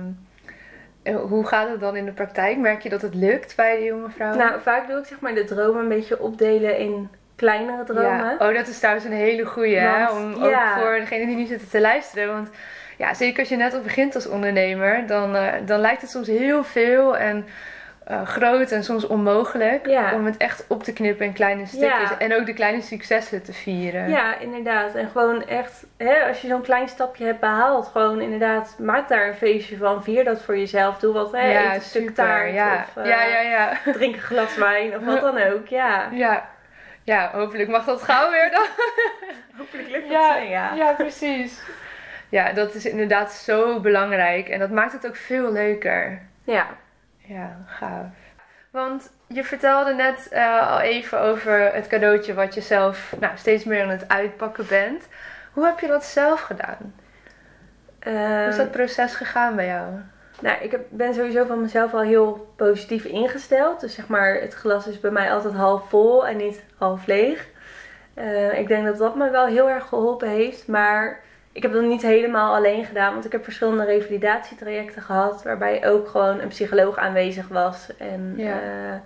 hoe 1.13 1.45
gaat 1.45 1.69
het 1.69 1.79
dan 1.79 1.95
in 1.95 2.05
de 2.05 2.11
praktijk? 2.11 2.57
Merk 2.57 2.81
je 2.81 2.89
dat 2.89 3.01
het 3.01 3.15
lukt 3.15 3.55
bij 3.55 3.77
de 3.77 3.83
jonge 3.83 4.09
vrouwen? 4.09 4.39
Nou, 4.39 4.61
vaak 4.61 4.87
doe 4.87 4.99
ik 4.99 5.05
zeg 5.05 5.19
maar 5.19 5.33
de 5.33 5.43
dromen 5.43 5.81
een 5.81 5.89
beetje 5.89 6.19
opdelen 6.19 6.77
in 6.77 7.09
kleinere 7.35 7.83
dromen. 7.83 8.07
Ja. 8.07 8.37
Oh, 8.39 8.53
dat 8.53 8.67
is 8.67 8.77
trouwens 8.79 9.05
een 9.05 9.11
hele 9.11 9.45
goeie, 9.45 9.77
hè? 9.77 10.05
Want, 10.05 10.35
Om, 10.35 10.43
ook 10.43 10.55
voor 10.77 10.95
degenen 10.99 11.27
die 11.27 11.35
nu 11.35 11.45
zitten 11.45 11.69
te 11.69 11.81
luisteren. 11.81 12.27
Want 12.27 12.49
ja, 12.97 13.13
zeker 13.13 13.39
als 13.39 13.49
je 13.49 13.55
net 13.55 13.75
op 13.75 13.83
begint 13.83 14.15
als 14.15 14.27
ondernemer, 14.27 15.07
dan, 15.07 15.35
eh, 15.35 15.53
dan 15.65 15.79
lijkt 15.79 16.01
het 16.01 16.09
soms 16.09 16.27
heel 16.27 16.63
veel 16.63 17.17
en 17.17 17.45
eh, 18.05 18.25
groot 18.27 18.71
en 18.71 18.83
soms 18.83 19.07
onmogelijk 19.07 19.87
Ja. 19.87 20.13
om 20.13 20.25
het 20.25 20.37
echt 20.37 20.65
op 20.67 20.83
te 20.83 20.93
knippen 20.93 21.25
in 21.25 21.33
kleine 21.33 21.65
stukjes. 21.65 22.09
Ja. 22.09 22.17
En 22.17 22.35
ook 22.35 22.45
de 22.45 22.53
kleine 22.53 22.81
successen 22.81 23.43
te 23.43 23.53
vieren. 23.53 24.09
Ja, 24.09 24.37
inderdaad. 24.39 24.95
En 24.95 25.09
gewoon 25.09 25.47
echt, 25.47 25.85
hè, 25.97 26.27
als 26.27 26.41
je 26.41 26.47
zo'n 26.47 26.61
klein 26.61 26.87
stapje 26.87 27.25
hebt 27.25 27.39
behaald, 27.39 27.87
gewoon 27.87 28.21
inderdaad, 28.21 28.75
maak 28.79 29.07
daar 29.07 29.27
een 29.27 29.35
feestje 29.35 29.77
van. 29.77 30.03
Vier 30.03 30.23
dat 30.23 30.41
voor 30.41 30.57
jezelf. 30.57 30.99
Doe 30.99 31.13
wat, 31.13 31.31
hè, 31.31 31.67
eet 31.67 31.75
een 31.75 31.81
stuk 31.81 32.15
taart. 32.15 32.49
Of 32.95 33.03
eh, 33.03 33.69
drink 33.93 34.15
een 34.15 34.21
glas 34.21 34.55
wijn 34.55 34.95
of 34.95 35.05
wat 35.05 35.21
dan 35.21 35.41
ook. 35.41 35.67
Ja, 35.67 36.09
ja. 36.11 36.49
Ja, 37.03 37.29
hopelijk 37.33 37.69
mag 37.69 37.85
dat 37.85 38.01
gauw 38.01 38.31
weer 38.31 38.51
dan. 38.51 38.65
hopelijk 39.57 39.89
lukt 39.89 40.03
het 40.03 40.11
Ja, 40.11 40.33
zo, 40.33 40.43
ja. 40.43 40.73
ja, 40.73 40.91
precies. 40.91 41.61
Ja, 42.29 42.51
dat 42.51 42.73
is 42.73 42.85
inderdaad 42.85 43.31
zo 43.33 43.79
belangrijk. 43.79 44.49
En 44.49 44.59
dat 44.59 44.69
maakt 44.69 44.91
het 44.93 45.07
ook 45.07 45.15
veel 45.15 45.51
leuker. 45.51 46.21
Ja. 46.43 46.65
Ja, 47.27 47.57
gaaf. 47.65 48.05
Want 48.71 49.11
je 49.27 49.43
vertelde 49.43 49.93
net 49.93 50.29
eh, 50.29 50.71
al 50.71 50.79
even 50.79 51.19
over 51.19 51.73
het 51.73 51.87
cadeautje 51.87 52.33
wat 52.33 52.53
je 52.53 52.61
zelf 52.61 53.15
nou, 53.19 53.37
steeds 53.37 53.63
meer 53.63 53.83
aan 53.83 53.89
het 53.89 54.07
uitpakken 54.07 54.67
bent. 54.67 55.07
Hoe 55.53 55.65
heb 55.65 55.79
je 55.79 55.87
dat 55.87 56.05
zelf 56.05 56.41
gedaan? 56.41 56.93
Hoe 58.03 58.45
is 58.49 58.57
dat 58.57 58.71
proces 58.71 59.15
gegaan 59.15 59.55
bij 59.55 59.65
jou? 59.65 59.93
Nou, 60.41 60.63
ik 60.63 60.71
heb, 60.71 60.85
ben 60.89 61.13
sowieso 61.13 61.45
van 61.45 61.61
mezelf 61.61 61.93
al 61.93 62.01
heel 62.01 62.53
positief 62.55 63.05
ingesteld. 63.05 63.79
Dus 63.79 63.93
zeg 63.93 64.07
maar, 64.07 64.35
het 64.35 64.53
glas 64.53 64.87
is 64.87 64.99
bij 64.99 65.11
mij 65.11 65.31
altijd 65.31 65.53
half 65.53 65.89
vol 65.89 66.27
en 66.27 66.37
niet 66.37 66.63
half 66.77 67.05
leeg. 67.05 67.47
Eh, 68.13 68.59
ik 68.59 68.67
denk 68.67 68.85
dat 68.85 68.97
dat 68.97 69.15
me 69.15 69.29
wel 69.29 69.45
heel 69.45 69.69
erg 69.69 69.87
geholpen 69.87 70.29
heeft. 70.29 70.67
Maar 70.67 71.19
ik 71.55 71.61
heb 71.61 71.73
dat 71.73 71.83
niet 71.83 72.01
helemaal 72.01 72.55
alleen 72.55 72.85
gedaan. 72.85 73.13
Want 73.13 73.25
ik 73.25 73.31
heb 73.31 73.43
verschillende 73.43 73.85
revalidatietrajecten 73.85 75.01
gehad. 75.01 75.43
Waarbij 75.43 75.87
ook 75.87 76.07
gewoon 76.07 76.39
een 76.39 76.47
psycholoog 76.47 76.97
aanwezig 76.97 77.47
was. 77.47 77.97
En 77.97 78.33
Ja. 78.37 78.45
ja, 78.45 79.01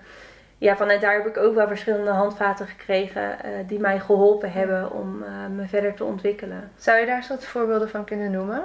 ja 0.58 0.76
vanuit 0.76 1.02
daar 1.02 1.14
heb 1.14 1.26
ik 1.28 1.38
ook 1.38 1.56
wel 1.56 1.68
verschillende 1.68 2.12
handvaten 2.12 2.68
gekregen. 2.68 3.44
eh, 3.44 3.52
die 3.68 3.80
mij 3.80 4.00
geholpen 4.00 4.52
hebben 4.52 4.92
om 4.92 5.24
eh, 5.24 5.30
me 5.56 5.68
verder 5.68 5.94
te 5.94 6.04
ontwikkelen. 6.04 6.72
Zou 6.76 7.00
je 7.00 7.06
daar 7.06 7.16
eens 7.16 7.28
wat 7.28 7.46
voorbeelden 7.46 7.90
van 7.90 8.06
kunnen 8.06 8.32
noemen? 8.32 8.64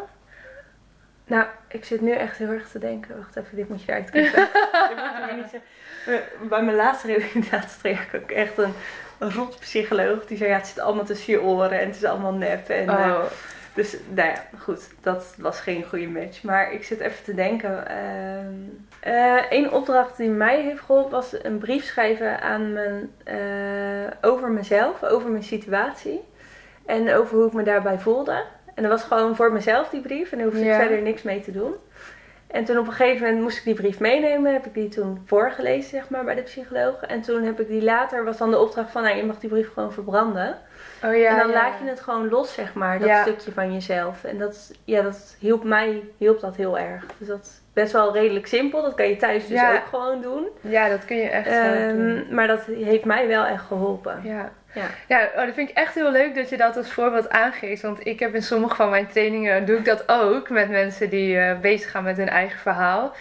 Nou, 1.26 1.46
ik 1.68 1.84
zit 1.84 2.00
nu 2.00 2.10
echt 2.10 2.36
heel 2.36 2.50
erg 2.50 2.68
te 2.68 2.78
denken. 2.78 3.16
Wacht 3.16 3.36
even, 3.36 3.56
dit 3.56 3.68
moet 3.68 3.82
je 3.82 3.92
eruit 3.92 4.10
knippen. 4.10 4.48
Bij 6.48 6.62
mijn 6.62 6.76
laatste 6.76 7.06
revalidatietraject 7.06 8.12
ik 8.12 8.30
echt 8.30 8.58
een, 8.58 8.72
een 9.18 9.32
rot 9.32 9.58
psycholoog. 9.58 10.26
Die 10.26 10.36
zei, 10.36 10.50
ja, 10.50 10.56
het 10.56 10.66
zit 10.66 10.78
allemaal 10.78 11.04
tussen 11.04 11.32
je 11.32 11.42
oren 11.42 11.80
en 11.80 11.86
het 11.86 11.96
is 11.96 12.04
allemaal 12.04 12.34
nep. 12.34 12.68
En, 12.68 12.88
eh, 12.88 12.94
Oh, 12.94 13.24
dus, 13.74 13.96
nou 14.14 14.28
ja, 14.28 14.44
goed. 14.58 14.88
Dat 15.00 15.34
was 15.38 15.60
geen 15.60 15.84
goede 15.84 16.08
match. 16.08 16.42
Maar 16.42 16.72
ik 16.72 16.84
zit 16.84 17.00
even 17.00 17.24
te 17.24 17.34
denken. 17.34 17.88
ehm 17.88 18.54
eh, 19.00 19.42
Eén 19.50 19.72
opdracht 19.72 20.16
die 20.16 20.28
mij 20.28 20.60
heeft 20.62 20.80
geholpen 20.80 21.10
was 21.10 21.34
een 21.42 21.58
brief 21.58 21.84
schrijven 21.84 22.40
aan 22.40 22.72
mijn, 22.72 23.10
eh, 23.24 24.30
over 24.30 24.50
mezelf. 24.50 25.02
Over 25.04 25.30
mijn 25.30 25.42
situatie. 25.42 26.20
En 26.86 27.14
over 27.14 27.36
hoe 27.36 27.46
ik 27.46 27.52
me 27.52 27.62
daarbij 27.62 27.98
voelde. 27.98 28.42
En 28.74 28.82
dat 28.82 28.92
was 28.92 29.02
gewoon 29.02 29.36
voor 29.36 29.52
mezelf 29.52 29.88
die 29.88 30.00
brief. 30.00 30.32
En 30.32 30.38
daar 30.38 30.46
hoefde 30.46 30.64
Ja. 30.64 30.74
ik 30.74 30.80
verder 30.80 31.02
niks 31.02 31.22
mee 31.22 31.40
te 31.40 31.52
doen. 31.52 31.74
En 32.46 32.64
toen 32.64 32.78
op 32.78 32.86
een 32.86 32.92
gegeven 32.92 33.22
moment 33.26 33.42
moest 33.42 33.58
ik 33.58 33.64
die 33.64 33.74
brief 33.74 34.00
meenemen. 34.00 34.52
Heb 34.52 34.66
ik 34.66 34.74
die 34.74 34.88
toen 34.88 35.22
voorgelezen, 35.26 35.90
zeg 35.90 36.08
maar, 36.08 36.24
bij 36.24 36.34
de 36.34 36.42
psycholoog. 36.42 37.00
En 37.00 37.20
toen 37.20 37.42
heb 37.42 37.60
ik 37.60 37.68
die 37.68 37.82
later, 37.82 38.24
was 38.24 38.38
dan 38.38 38.50
de 38.50 38.58
opdracht 38.58 38.90
van, 38.90 39.02
nou, 39.02 39.16
je 39.16 39.24
mag 39.24 39.38
die 39.38 39.50
brief 39.50 39.72
gewoon 39.72 39.92
verbranden. 39.92 40.58
Oh 41.04 41.16
ja. 41.16 41.30
en 41.30 41.36
dan 41.36 41.48
ja. 41.48 41.54
laat 41.54 41.78
je 41.82 41.88
het 41.88 42.00
gewoon 42.00 42.28
los, 42.28 42.52
zeg 42.52 42.74
maar, 42.74 42.98
dat 42.98 43.08
Ja. 43.08 43.22
stukje 43.22 43.52
van 43.52 43.72
jezelf. 43.72 44.24
En 44.24 44.38
dat, 44.38 44.72
ja, 44.84 45.02
dat 45.02 45.36
hielp 45.38 45.64
mij, 45.64 46.02
hielp 46.18 46.40
dat 46.40 46.56
heel 46.56 46.78
erg. 46.78 47.04
Dus 47.18 47.28
dat 47.28 47.40
is 47.40 47.60
best 47.72 47.92
wel 47.92 48.12
redelijk 48.12 48.46
simpel. 48.46 48.82
Dat 48.82 48.94
kan 48.94 49.08
je 49.08 49.16
thuis 49.16 49.46
dus 49.46 49.60
ook 49.60 49.86
gewoon 49.90 50.22
doen. 50.22 50.48
Ja, 50.60 50.88
dat 50.88 51.04
kun 51.04 51.16
je 51.16 51.28
echt 51.28 51.48
zo 51.48 51.62
doen. 51.62 52.16
Ehm, 52.16 52.34
maar 52.34 52.46
dat 52.46 52.64
heeft 52.64 53.04
mij 53.04 53.28
wel 53.28 53.44
echt 53.44 53.64
geholpen. 53.64 54.20
Ja. 54.22 54.52
Ja. 54.74 54.86
Ja, 55.08 55.28
oh, 55.36 55.46
dat 55.46 55.54
vind 55.54 55.70
ik 55.70 55.76
echt 55.76 55.94
heel 55.94 56.10
leuk 56.10 56.34
dat 56.34 56.48
je 56.48 56.56
dat 56.56 56.76
als 56.76 56.92
voorbeeld 56.92 57.30
aangeeft. 57.30 57.82
Want 57.82 58.06
ik 58.06 58.20
heb 58.20 58.34
in 58.34 58.42
sommige 58.42 58.74
van 58.74 58.90
mijn 58.90 59.06
trainingen, 59.06 59.64
doe 59.66 59.76
ik 59.76 59.84
dat 59.84 60.04
ook 60.06 60.50
met 60.50 60.70
mensen 60.70 61.10
die 61.10 61.38
eh, 61.38 61.60
bezig 61.60 61.90
gaan 61.90 62.04
met 62.04 62.16
hun 62.16 62.28
eigen 62.28 62.58
verhaal. 62.58 63.14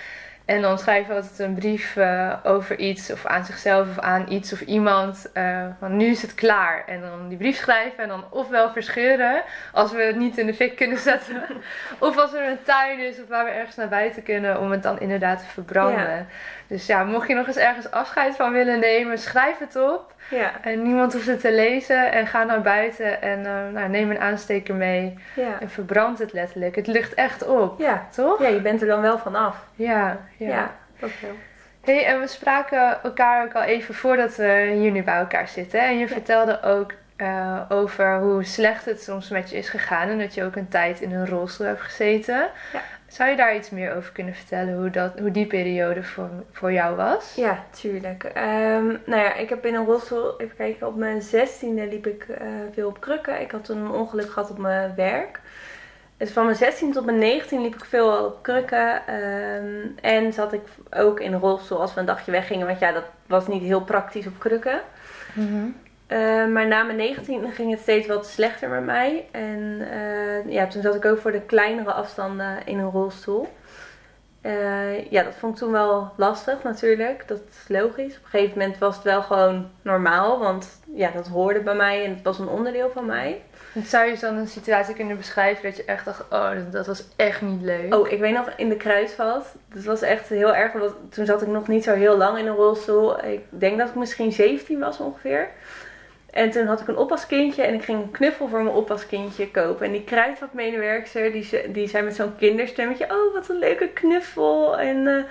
En 0.45 0.61
dan 0.61 0.79
schrijven 0.79 1.09
we 1.09 1.21
altijd 1.21 1.39
een 1.39 1.53
brief 1.53 1.95
eh, 1.95 2.33
over 2.43 2.79
iets, 2.79 3.11
of 3.11 3.25
aan 3.25 3.45
zichzelf, 3.45 3.89
of 3.89 3.99
aan 3.99 4.25
iets 4.29 4.53
of 4.53 4.61
iemand. 4.61 5.31
eh, 5.33 5.65
van 5.79 5.97
nu 5.97 6.05
is 6.05 6.21
het 6.21 6.33
klaar. 6.33 6.83
En 6.87 7.01
dan 7.01 7.27
die 7.29 7.37
brief 7.37 7.57
schrijven 7.57 8.03
en 8.03 8.09
dan 8.09 8.25
ofwel 8.29 8.71
verscheuren, 8.71 9.43
als 9.71 9.91
we 9.91 10.01
het 10.01 10.15
niet 10.15 10.37
in 10.37 10.45
de 10.45 10.53
fik 10.53 10.75
kunnen 10.75 10.97
zetten. 10.97 11.43
of 11.99 12.17
als 12.17 12.33
er 12.33 12.47
een 12.47 12.63
tuin 12.63 12.99
is 12.99 13.21
of 13.21 13.27
waar 13.27 13.45
we 13.45 13.51
ergens 13.51 13.75
naar 13.75 13.89
buiten 13.89 14.23
kunnen, 14.23 14.59
om 14.59 14.71
het 14.71 14.83
dan 14.83 14.99
inderdaad 14.99 15.39
te 15.39 15.45
verbranden. 15.45 16.15
Ja. 16.15 16.25
Dus 16.67 16.85
ja, 16.85 17.03
mocht 17.03 17.27
je 17.27 17.35
nog 17.35 17.47
eens 17.47 17.57
ergens 17.57 17.91
afscheid 17.91 18.35
van 18.35 18.51
willen 18.51 18.79
nemen, 18.79 19.17
schrijf 19.17 19.57
het 19.57 19.75
op. 19.75 20.12
Ja, 20.29 20.51
En 20.61 20.81
niemand 20.81 21.13
hoeft 21.13 21.27
het 21.27 21.39
te 21.39 21.51
lezen 21.53 22.11
en 22.11 22.27
ga 22.27 22.43
naar 22.43 22.61
buiten 22.61 23.21
en 23.21 23.45
eh, 23.45 23.73
nou, 23.73 23.89
neem 23.89 24.11
een 24.11 24.19
aansteker 24.19 24.75
mee 24.75 25.17
ja. 25.35 25.59
en 25.59 25.69
verbrand 25.69 26.19
het 26.19 26.33
letterlijk. 26.33 26.75
Het 26.75 26.87
lucht 26.87 27.13
echt 27.13 27.47
op, 27.47 27.79
Ja. 27.79 28.07
toch? 28.15 28.41
ja, 28.41 28.47
je 28.47 28.61
bent 28.61 28.81
er 28.81 28.87
dan 28.87 29.01
wel 29.01 29.17
van 29.17 29.35
af. 29.35 29.65
Ja, 29.75 30.17
ja. 30.37 30.47
Ja, 30.47 30.71
dat 30.99 31.09
wel. 31.21 31.31
Hey, 31.83 32.05
en 32.05 32.19
we 32.19 32.27
spraken 32.27 33.03
elkaar 33.03 33.43
ook 33.43 33.53
al 33.55 33.61
even 33.61 33.93
voordat 33.93 34.35
we 34.35 34.71
hier 34.75 34.91
nu 34.91 35.03
bij 35.03 35.17
elkaar 35.17 35.47
zitten. 35.47 35.79
En 35.79 35.97
je 35.97 36.07
vertelde 36.07 36.61
ook 36.61 36.91
eh, 37.15 37.59
over 37.69 38.19
hoe 38.19 38.43
slecht 38.43 38.85
het 38.85 39.03
soms 39.03 39.29
met 39.29 39.49
je 39.49 39.57
is 39.57 39.69
gegaan 39.69 40.09
en 40.09 40.19
dat 40.19 40.33
je 40.33 40.43
ook 40.43 40.55
een 40.55 40.67
tijd 40.67 41.01
in 41.01 41.11
een 41.11 41.27
rolstoel 41.27 41.67
hebt 41.67 41.81
gezeten. 41.81 42.49
Zou 43.13 43.29
je 43.29 43.35
daar 43.35 43.55
iets 43.55 43.69
meer 43.69 43.95
over 43.95 44.11
kunnen 44.11 44.33
vertellen, 44.35 44.75
hoe, 44.77 44.89
dat, 44.89 45.19
hoe 45.19 45.31
die 45.31 45.47
periode 45.47 46.03
voor, 46.03 46.29
voor 46.51 46.71
jou 46.71 46.95
was? 46.95 47.35
Ja, 47.35 47.63
tuurlijk. 47.81 48.23
Ehm, 48.23 48.85
nou 48.85 49.21
ja, 49.21 49.33
ik 49.33 49.49
heb 49.49 49.65
in 49.65 49.75
een 49.75 49.85
rolstoel, 49.85 50.39
even 50.39 50.55
kijken, 50.55 50.87
op 50.87 50.95
mijn 50.95 51.21
zestiende 51.21 51.87
liep 51.87 52.07
ik 52.07 52.23
eh, 52.23 52.47
veel 52.71 52.87
op 52.87 53.01
krukken. 53.01 53.41
Ik 53.41 53.51
had 53.51 53.65
toen 53.65 53.77
een 53.77 53.91
ongeluk 53.91 54.31
gehad 54.31 54.49
op 54.49 54.57
mijn 54.57 54.95
werk. 54.95 55.39
Dus 56.17 56.31
van 56.31 56.45
mijn 56.45 56.57
16 56.57 56.91
tot 56.91 57.05
mijn 57.05 57.17
19 57.17 57.61
liep 57.61 57.75
ik 57.75 57.85
veel 57.85 58.25
op 58.25 58.43
krukken. 58.43 59.07
ehm, 59.07 59.87
en 60.01 60.33
zat 60.33 60.53
ik 60.53 60.61
ook 60.91 61.19
in 61.19 61.33
een 61.33 61.39
rolstoel 61.39 61.81
als 61.81 61.93
we 61.93 61.99
een 61.99 62.05
dagje 62.05 62.31
weggingen. 62.31 62.67
Want 62.67 62.79
ja, 62.79 62.91
dat 62.91 63.05
was 63.27 63.47
niet 63.47 63.63
heel 63.63 63.81
praktisch 63.81 64.27
op 64.27 64.39
krukken. 64.39 64.81
Mhm. 65.33 65.67
Eh, 66.13 66.47
maar 66.47 66.67
na 66.67 66.83
mijn 66.83 66.97
19 66.97 67.51
ging 67.51 67.71
het 67.71 67.79
steeds 67.79 68.07
wat 68.07 68.27
slechter 68.27 68.69
met 68.69 68.85
mij. 68.85 69.25
En 69.31 69.87
eh, 69.91 70.51
ja, 70.51 70.67
toen 70.67 70.81
zat 70.81 70.95
ik 70.95 71.05
ook 71.05 71.19
voor 71.19 71.31
de 71.31 71.41
kleinere 71.41 71.91
afstanden 71.91 72.57
in 72.65 72.79
een 72.79 72.89
rolstoel. 72.89 73.47
Eh, 74.41 75.11
ja, 75.11 75.23
dat 75.23 75.35
vond 75.35 75.53
ik 75.53 75.59
toen 75.59 75.71
wel 75.71 76.11
lastig 76.17 76.63
natuurlijk. 76.63 77.27
Dat 77.27 77.39
is 77.49 77.67
logisch. 77.67 78.17
Op 78.17 78.23
een 78.23 78.29
gegeven 78.29 78.57
moment 78.57 78.77
was 78.77 78.95
het 78.95 79.03
wel 79.03 79.21
gewoon 79.21 79.69
normaal. 79.81 80.39
Want 80.39 80.79
ja, 80.95 81.11
dat 81.11 81.27
hoorde 81.27 81.59
bij 81.59 81.75
mij 81.75 82.05
en 82.05 82.13
het 82.13 82.23
was 82.23 82.39
een 82.39 82.47
onderdeel 82.47 82.91
van 82.93 83.05
mij. 83.05 83.41
Zou 83.83 84.05
je 84.09 84.17
dan 84.19 84.35
een 84.35 84.47
situatie 84.47 84.95
kunnen 84.95 85.17
beschrijven 85.17 85.63
dat 85.63 85.77
je 85.77 85.85
echt 85.85 86.05
dacht, 86.05 86.23
oh, 86.31 86.51
dat 86.71 86.87
was 86.87 87.03
echt 87.15 87.41
niet 87.41 87.61
leuk? 87.61 87.95
Oh, 87.95 88.11
ik 88.11 88.19
weet 88.19 88.33
nog 88.33 88.49
in 88.55 88.69
de 88.69 88.77
kruidvat. 88.77 89.55
Dat 89.73 89.83
was 89.83 90.01
echt 90.01 90.29
heel 90.29 90.55
erg. 90.55 90.73
Want 90.73 90.93
toen 91.09 91.25
zat 91.25 91.41
ik 91.41 91.47
nog 91.47 91.67
niet 91.67 91.83
zo 91.83 91.93
heel 91.93 92.17
lang 92.17 92.37
in 92.37 92.47
een 92.47 92.55
rolstoel. 92.55 93.25
Ik 93.25 93.41
denk 93.49 93.77
dat 93.77 93.89
ik 93.89 93.95
misschien 93.95 94.31
17 94.31 94.79
was 94.79 94.99
ongeveer. 94.99 95.49
En 96.33 96.51
toen 96.51 96.65
had 96.65 96.79
ik 96.81 96.87
een 96.87 96.97
oppaskindje 96.97 97.63
en 97.63 97.73
ik 97.73 97.83
ging 97.83 98.01
een 98.01 98.11
knuffel 98.11 98.47
voor 98.47 98.63
mijn 98.63 98.75
oppaskindje 98.75 99.51
kopen. 99.51 99.85
En 99.85 99.91
die 99.91 100.03
kruidvatmedewerkster, 100.03 101.31
die, 101.31 101.43
ze- 101.43 101.69
die 101.71 101.87
zei 101.87 102.03
met 102.03 102.15
zo'n 102.15 102.35
kinderstemmetje... 102.37 103.05
Oh, 103.05 103.33
wat 103.33 103.49
een 103.49 103.59
leuke 103.59 103.87
knuffel. 103.87 104.79
En 104.79 105.25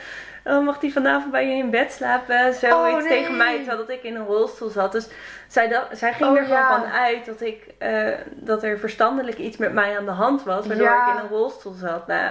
oh, 0.45 0.65
mag 0.65 0.79
die 0.79 0.93
vanavond 0.93 1.33
bij 1.33 1.47
je 1.49 1.55
in 1.55 1.71
bed 1.71 1.93
slapen? 1.93 2.55
Zoiets 2.55 2.65
Oh, 2.77 2.97
nee. 2.97 3.09
tegen 3.09 3.37
mij, 3.37 3.57
terwijl 3.57 3.79
dat 3.79 3.89
ik 3.91 4.03
in 4.03 4.17
een 4.17 4.27
rolstoel 4.27 4.69
zat. 4.69 4.93
Dus 4.93 5.09
zij, 5.49 5.69
dat, 5.69 5.87
zij 5.93 6.13
ging 6.13 6.31
Oh, 6.31 6.37
er 6.39 6.45
gewoon 6.45 6.67
van 6.67 6.85
uit 6.85 7.27
dat, 7.27 7.41
ik, 7.41 7.65
eh, 7.79 8.09
dat 8.31 8.63
er 8.63 8.79
verstandelijk 8.79 9.39
iets 9.39 9.57
met 9.57 9.73
mij 9.73 9.99
aan 9.99 10.05
de 10.05 10.11
hand 10.11 10.43
was. 10.43 10.67
Waardoor 10.67 10.87
Ja. 10.87 11.07
ik 11.09 11.15
in 11.19 11.23
een 11.23 11.29
rolstoel 11.39 11.73
zat. 11.73 12.07
Nou, 12.07 12.31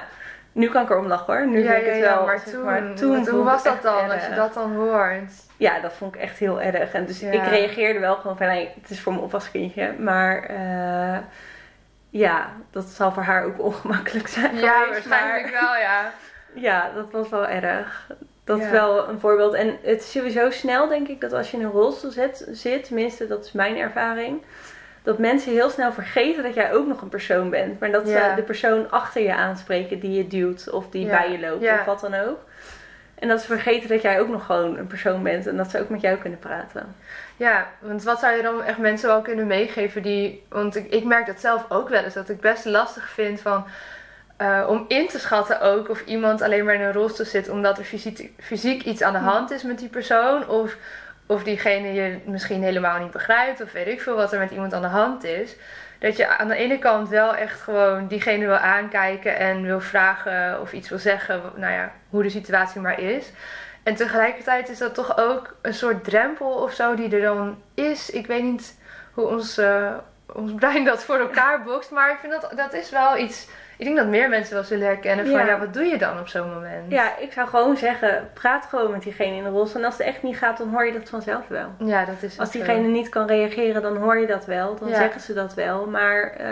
nu 0.51 0.69
kan 0.69 0.83
ik 0.83 0.89
erom 0.89 1.07
lachen 1.07 1.33
hoor. 1.33 1.47
Nu 1.47 1.63
ja, 1.63 1.73
ik 1.73 1.85
het 1.85 1.99
wel... 1.99 2.25
maar 2.25 2.43
toen, 2.43 2.63
maar, 2.63 2.83
want 2.83 2.99
vond 2.99 3.27
hoe 3.29 3.43
was 3.43 3.63
dat 3.63 3.81
dan, 3.81 4.11
als 4.11 4.25
je 4.25 4.33
dat 4.35 4.53
dan 4.53 4.75
hoort? 4.75 5.31
Ja, 5.61 5.79
dat 5.79 5.93
vond 5.93 6.15
ik 6.15 6.21
echt 6.21 6.37
heel 6.37 6.61
erg. 6.61 6.93
En 6.93 7.05
dus 7.05 7.19
Ja. 7.19 7.31
ik 7.31 7.43
reageerde 7.47 7.99
wel 7.99 8.15
gewoon 8.15 8.37
van, 8.37 8.47
nee, 8.47 8.69
het 8.81 8.89
is 8.89 8.99
voor 9.01 9.11
mijn 9.13 9.23
oppaskindje. 9.25 9.93
Maar 9.99 10.43
eh, 10.43 11.17
ja, 12.09 12.49
dat 12.71 12.85
zal 12.85 13.11
voor 13.11 13.23
haar 13.23 13.43
ook 13.45 13.59
ongemakkelijk 13.61 14.27
zijn 14.27 14.55
Ja, 14.55 14.87
waarschijnlijk 14.89 15.49
wel, 15.61 15.75
ja. 15.75 16.11
ja, 16.53 16.89
dat 16.95 17.11
was 17.11 17.29
wel 17.29 17.47
erg. 17.47 18.07
Dat 18.43 18.57
Ja. 18.59 18.65
is 18.65 18.71
wel 18.71 19.09
een 19.09 19.19
voorbeeld. 19.19 19.53
En 19.53 19.67
het 19.83 20.01
is 20.01 20.11
sowieso 20.11 20.49
snel, 20.49 20.87
denk 20.87 21.07
ik, 21.07 21.21
dat 21.21 21.33
als 21.33 21.51
je 21.51 21.57
in 21.57 21.63
een 21.63 21.71
rolstoel 21.71 22.11
zit, 22.11 22.47
zit, 22.51 22.83
tenminste, 22.83 23.27
dat 23.27 23.45
is 23.45 23.51
mijn 23.51 23.77
ervaring, 23.77 24.41
dat 25.03 25.17
mensen 25.17 25.51
heel 25.51 25.69
snel 25.69 25.91
vergeten 25.91 26.43
dat 26.43 26.53
jij 26.53 26.73
ook 26.73 26.87
nog 26.87 27.01
een 27.01 27.09
persoon 27.09 27.49
bent. 27.49 27.79
Maar 27.79 27.91
dat 27.91 28.07
Ja. 28.09 28.29
ze 28.29 28.35
de 28.35 28.41
persoon 28.43 28.91
achter 28.91 29.21
je 29.21 29.33
aanspreken 29.35 29.99
die 29.99 30.11
je 30.11 30.27
duwt 30.27 30.69
of 30.69 30.89
die 30.89 31.07
bij 31.07 31.31
je 31.31 31.39
loopt 31.39 31.63
of 31.71 31.85
wat 31.85 31.99
dan 31.99 32.13
ook. 32.13 32.39
En 33.21 33.27
dat 33.27 33.41
ze 33.41 33.47
vergeten 33.47 33.89
dat 33.89 34.01
jij 34.01 34.19
ook 34.19 34.27
nog 34.27 34.45
gewoon 34.45 34.77
een 34.77 34.87
persoon 34.87 35.23
bent 35.23 35.47
en 35.47 35.57
dat 35.57 35.69
ze 35.69 35.79
ook 35.79 35.89
met 35.89 36.01
jou 36.01 36.17
kunnen 36.17 36.39
praten. 36.39 36.95
Ja, 37.37 37.67
want 37.79 38.03
wat 38.03 38.19
zou 38.19 38.35
je 38.35 38.41
dan 38.41 38.63
echt 38.63 38.77
mensen 38.77 39.07
wel 39.07 39.21
kunnen 39.21 39.47
meegeven 39.47 40.01
die... 40.01 40.43
Want 40.49 40.75
ik, 40.75 40.91
ik 40.91 41.03
merk 41.03 41.25
dat 41.25 41.39
zelf 41.39 41.65
ook 41.69 41.89
wel 41.89 42.03
eens, 42.03 42.13
dat 42.13 42.29
ik 42.29 42.39
best 42.39 42.65
lastig 42.65 43.09
vind 43.09 43.41
van... 43.41 43.65
eh, 44.37 44.65
om 44.67 44.85
in 44.87 45.07
te 45.07 45.19
schatten 45.19 45.61
ook 45.61 45.89
of 45.89 46.05
iemand 46.05 46.41
alleen 46.41 46.65
maar 46.65 46.73
in 46.73 46.81
een 46.81 46.93
rolstoel 46.93 47.25
zit 47.25 47.49
omdat 47.49 47.77
er 47.77 47.83
fysiek, 47.83 48.31
fysiek 48.39 48.83
iets 48.83 49.01
aan 49.01 49.13
de 49.13 49.19
hand 49.19 49.51
is 49.51 49.63
met 49.63 49.79
die 49.79 49.89
persoon. 49.89 50.47
Of, 50.47 50.77
of 51.25 51.43
diegene 51.43 51.93
je 51.93 52.19
misschien 52.25 52.63
helemaal 52.63 52.99
niet 52.99 53.11
begrijpt. 53.11 53.61
Of 53.61 53.71
weet 53.71 53.87
ik 53.87 54.01
veel 54.01 54.15
wat 54.15 54.33
er 54.33 54.39
met 54.39 54.51
iemand 54.51 54.73
aan 54.73 54.81
de 54.81 54.87
hand 54.87 55.23
is. 55.23 55.55
Dat 55.99 56.17
je 56.17 56.27
aan 56.27 56.47
de 56.47 56.55
ene 56.55 56.79
kant 56.79 57.09
wel 57.09 57.35
echt 57.35 57.61
gewoon 57.61 58.07
diegene 58.07 58.45
wil 58.45 58.55
aankijken 58.55 59.37
en 59.37 59.61
wil 59.61 59.79
vragen 59.79 60.61
of 60.61 60.73
iets 60.73 60.89
wil 60.89 60.99
zeggen. 60.99 61.41
Nou 61.55 61.73
ja, 61.73 61.91
hoe 62.09 62.23
de 62.23 62.29
situatie 62.29 62.81
maar 62.81 62.99
is. 62.99 63.31
En 63.83 63.95
tegelijkertijd 63.95 64.69
is 64.69 64.77
dat 64.77 64.93
toch 64.93 65.17
ook 65.17 65.55
een 65.61 65.73
soort 65.73 66.03
drempel 66.03 66.51
of 66.51 66.73
zo 66.73 66.95
die 66.95 67.15
er 67.15 67.21
dan 67.21 67.61
is. 67.73 68.09
Ik 68.09 68.27
weet 68.27 68.43
niet 68.43 68.77
hoe 69.13 69.25
ons, 69.25 69.61
ons 70.33 70.53
brein 70.55 70.85
dat 70.85 71.03
voor 71.03 71.19
elkaar 71.19 71.63
bokst. 71.63 71.91
Maar 71.91 72.11
ik 72.11 72.17
vind 72.19 72.41
dat 72.41 72.51
dat 72.55 72.73
is 72.73 72.89
wel 72.89 73.17
iets. 73.17 73.47
Ik 73.81 73.87
denk 73.87 73.99
dat 73.99 74.07
meer 74.07 74.29
mensen 74.29 74.53
wel 74.53 74.63
zullen 74.63 74.85
herkennen 74.87 75.25
van 75.25 75.39
Ja. 75.39 75.45
ja, 75.45 75.59
wat 75.59 75.73
doe 75.73 75.83
je 75.85 75.97
dan 75.97 76.19
op 76.19 76.27
zo'n 76.27 76.49
moment? 76.53 76.91
Ja, 76.91 77.17
ik 77.17 77.31
zou 77.31 77.47
gewoon 77.47 77.77
zeggen, 77.77 78.29
praat 78.33 78.65
gewoon 78.65 78.91
met 78.91 79.03
diegene 79.03 79.35
in 79.35 79.43
de 79.43 79.49
rolstoel. 79.49 79.79
En 79.81 79.85
als 79.87 79.97
het 79.97 80.07
echt 80.07 80.23
niet 80.23 80.37
gaat, 80.37 80.57
dan 80.57 80.69
hoor 80.69 80.85
je 80.85 80.91
dat 80.93 81.09
vanzelf 81.09 81.47
wel. 81.47 81.67
Ja, 81.77 82.05
dat 82.05 82.21
is 82.21 82.39
Als 82.39 82.51
zo. 82.51 82.57
diegene 82.57 82.87
niet 82.87 83.09
kan 83.09 83.27
reageren, 83.27 83.81
dan 83.81 83.97
hoor 83.97 84.17
je 84.19 84.27
dat 84.27 84.45
wel. 84.45 84.75
Dan 84.75 84.89
Ja. 84.89 84.95
zeggen 84.95 85.21
ze 85.21 85.33
dat 85.33 85.53
wel. 85.53 85.85
Maar 85.87 86.31
eh, 86.37 86.47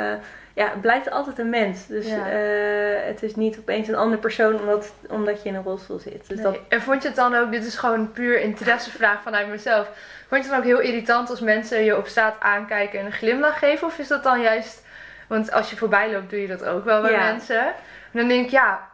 ja, 0.53 0.65
het 0.69 0.81
blijft 0.81 1.12
altijd 1.12 1.39
een 1.39 1.50
mens. 1.50 1.88
Dus 1.88 2.07
Ja. 2.07 2.29
eh, 2.29 3.05
het 3.07 3.24
is 3.24 3.36
niet 3.36 3.57
opeens 3.59 3.88
een 3.88 3.95
andere 3.95 4.21
persoon 4.21 4.59
omdat, 4.59 4.93
omdat 5.09 5.43
je 5.43 5.50
in 5.50 5.55
een 5.55 5.63
rolstoel 5.63 6.00
zit. 6.00 6.27
Dus 6.27 6.38
Nee. 6.38 6.43
dat, 6.51 6.57
En 6.67 6.81
vond 6.81 7.01
je 7.01 7.07
het 7.07 7.17
dan 7.17 7.36
ook, 7.36 7.51
dit 7.51 7.65
is 7.65 7.75
gewoon 7.75 8.12
puur 8.12 8.39
interessevraag 8.41 9.21
vanuit 9.21 9.48
mezelf. 9.48 9.88
Vond 10.27 10.43
je 10.43 10.50
het 10.50 10.50
dan 10.50 10.57
ook 10.57 10.79
heel 10.79 10.91
irritant 10.91 11.29
als 11.29 11.39
mensen 11.39 11.83
je 11.83 11.98
op 11.98 12.07
straat 12.07 12.36
aankijken 12.39 13.00
en 13.00 13.05
een 13.05 13.12
glimlach 13.12 13.59
geven? 13.59 13.88
Of 13.88 14.00
is 14.00 14.07
dat 14.07 14.24
dan 14.24 14.41
juist, 14.41 14.88
want 15.29 15.51
als 15.51 15.69
je 15.69 15.77
voorbij 15.77 16.12
loopt 16.12 16.29
doe 16.29 16.41
je 16.41 16.48
dat 16.48 16.65
ook 16.65 16.86
wel 16.86 17.01
bij 17.01 17.12
Ja. 17.12 17.24
mensen. 17.31 17.65
En 17.65 18.19
dan 18.19 18.27
denk 18.27 18.45
ik, 18.45 18.51
ja, 18.51 18.88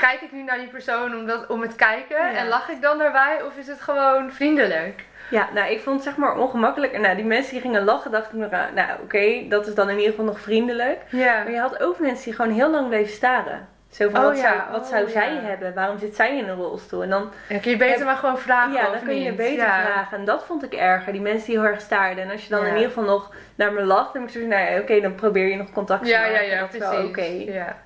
kijk 0.00 0.20
ik 0.20 0.32
nu 0.32 0.42
naar 0.42 0.58
die 0.58 0.68
persoon 0.68 1.14
omdat, 1.16 1.46
om 1.46 1.60
het 1.62 1.76
kijken 1.76 2.16
Ja. 2.16 2.32
en 2.32 2.48
lach 2.48 2.68
ik 2.68 2.82
dan 2.82 2.98
daarbij? 2.98 3.42
Of 3.42 3.56
is 3.56 3.66
het 3.66 3.80
gewoon 3.80 4.32
vriendelijk? 4.32 5.04
ja, 5.30 5.48
nou, 5.54 5.70
ik 5.70 5.80
vond 5.80 5.94
het 5.96 6.04
zeg 6.04 6.16
maar 6.16 6.36
ongemakkelijk. 6.36 6.92
En 6.92 7.00
nou, 7.00 7.16
die 7.16 7.24
mensen 7.24 7.52
die 7.52 7.60
gingen 7.60 7.84
lachen, 7.84 8.10
dacht 8.10 8.26
ik 8.26 8.32
nog 8.32 8.52
aan, 8.52 8.74
nou 8.74 8.88
oké, 9.02 9.48
dat 9.48 9.66
is 9.66 9.74
dan 9.74 9.88
in 9.88 9.94
ieder 9.96 10.10
geval 10.10 10.24
nog 10.24 10.40
vriendelijk. 10.40 11.00
Ja. 11.10 11.42
Maar 11.42 11.50
je 11.52 11.58
had 11.60 11.80
ook 11.82 11.98
mensen 11.98 12.24
die 12.24 12.34
gewoon 12.34 12.52
heel 12.52 12.70
lang 12.70 12.88
bleven 12.88 13.12
staren. 13.12 13.68
Zo 13.96 14.08
van, 14.10 14.20
Oh 14.20 14.26
wat, 14.26 14.36
ja, 14.36 14.42
zou, 14.56 14.70
wat 14.70 14.80
oh 14.82 14.86
zou 14.88 15.08
zij 15.08 15.34
ja. 15.34 15.40
hebben? 15.40 15.74
Waarom 15.74 15.98
zit 15.98 16.16
zij 16.16 16.36
in 16.38 16.48
een 16.48 16.56
rolstoel? 16.56 17.02
En 17.02 17.08
dan, 17.10 17.30
Dan 17.48 17.60
kun 17.60 17.70
je 17.70 17.76
beter 17.76 18.04
maar 18.04 18.16
gewoon 18.16 18.38
vragen 18.38 18.72
ja, 18.72 18.90
dan 18.90 19.02
kun 19.04 19.20
je 19.20 19.28
niet. 19.28 19.36
beter 19.36 19.56
Ja. 19.64 19.80
vragen. 19.82 20.18
En 20.18 20.24
dat 20.24 20.44
vond 20.44 20.64
ik 20.64 20.72
erger. 20.74 21.12
Die 21.12 21.20
mensen 21.20 21.46
die 21.46 21.58
heel 21.58 21.68
erg 21.68 21.80
staarden. 21.80 22.24
En 22.24 22.30
als 22.30 22.42
je 22.42 22.48
dan 22.48 22.64
in 22.66 22.74
ieder 22.74 22.88
geval 22.88 23.04
nog 23.04 23.32
naar 23.54 23.72
me 23.72 23.82
lacht, 23.84 24.12
dan 24.12 24.22
denk 24.22 24.34
ik 24.36 24.42
zo, 24.42 24.48
nou 24.48 24.70
ja, 24.72 24.80
oké, 24.80 25.00
dan 25.00 25.14
probeer 25.14 25.48
je 25.48 25.56
nog 25.56 25.70
contact 25.72 26.02
te 26.04 26.08
Ja, 26.10 26.20
maken. 26.20 26.34
ja, 26.34 26.40
ja, 26.40 26.60
dat 26.60 26.74
is 26.74 26.78
precies. 26.88 27.04
oké. 27.08 27.52
Ja. 27.52 27.76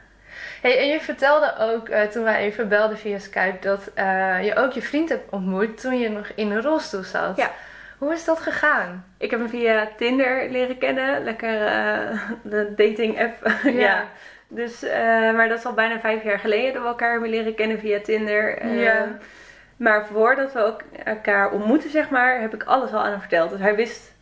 Hey, 0.62 0.78
en 0.78 0.88
je 0.88 1.00
vertelde 1.00 1.54
ook 1.58 1.88
eh, 1.88 2.02
toen 2.02 2.24
wij 2.24 2.36
even 2.38 2.68
belden 2.68 2.98
via 2.98 3.18
Skype 3.18 3.56
dat 3.60 3.90
eh, 3.94 4.44
je 4.44 4.56
ook 4.56 4.72
je 4.72 4.82
vriend 4.82 5.08
hebt 5.08 5.30
ontmoet 5.32 5.80
toen 5.80 5.98
je 5.98 6.08
nog 6.10 6.26
in 6.34 6.50
een 6.50 6.62
rolstoel 6.62 7.02
zat. 7.02 7.36
Ja. 7.36 7.50
Hoe 7.98 8.12
is 8.12 8.24
dat 8.24 8.40
gegaan? 8.40 9.04
Ik 9.18 9.30
heb 9.30 9.40
hem 9.40 9.48
via 9.48 9.88
Tinder 9.96 10.50
leren 10.50 10.78
kennen. 10.78 11.24
Lekker 11.24 11.66
eh, 11.66 12.18
de 12.42 12.72
dating 12.76 13.20
app. 13.22 13.52
ja. 13.84 14.04
Dus, 14.52 14.82
eh, 14.82 14.98
maar 15.34 15.48
dat 15.48 15.58
is 15.58 15.64
al 15.64 15.72
bijna 15.72 16.00
vijf 16.00 16.22
jaar 16.22 16.38
geleden 16.38 16.72
dat 16.72 16.82
we 16.82 16.88
elkaar 16.88 17.10
hebben 17.12 17.30
leren 17.30 17.54
kennen 17.54 17.78
via 17.78 18.00
Tinder. 18.00 18.58
Eh, 18.58 18.82
Ja. 18.82 19.08
Maar 19.76 20.06
voordat 20.06 20.52
we 20.52 20.62
ook 20.64 20.80
elkaar 21.04 21.50
ontmoeten, 21.50 21.90
zeg 21.90 22.10
maar, 22.10 22.40
heb 22.40 22.54
ik 22.54 22.62
alles 22.64 22.92
al 22.92 22.98
aan 23.00 23.10
hem 23.10 23.20
verteld. 23.20 23.50
Dus 23.50 23.60
hij 23.60 23.74
wist 23.74 24.12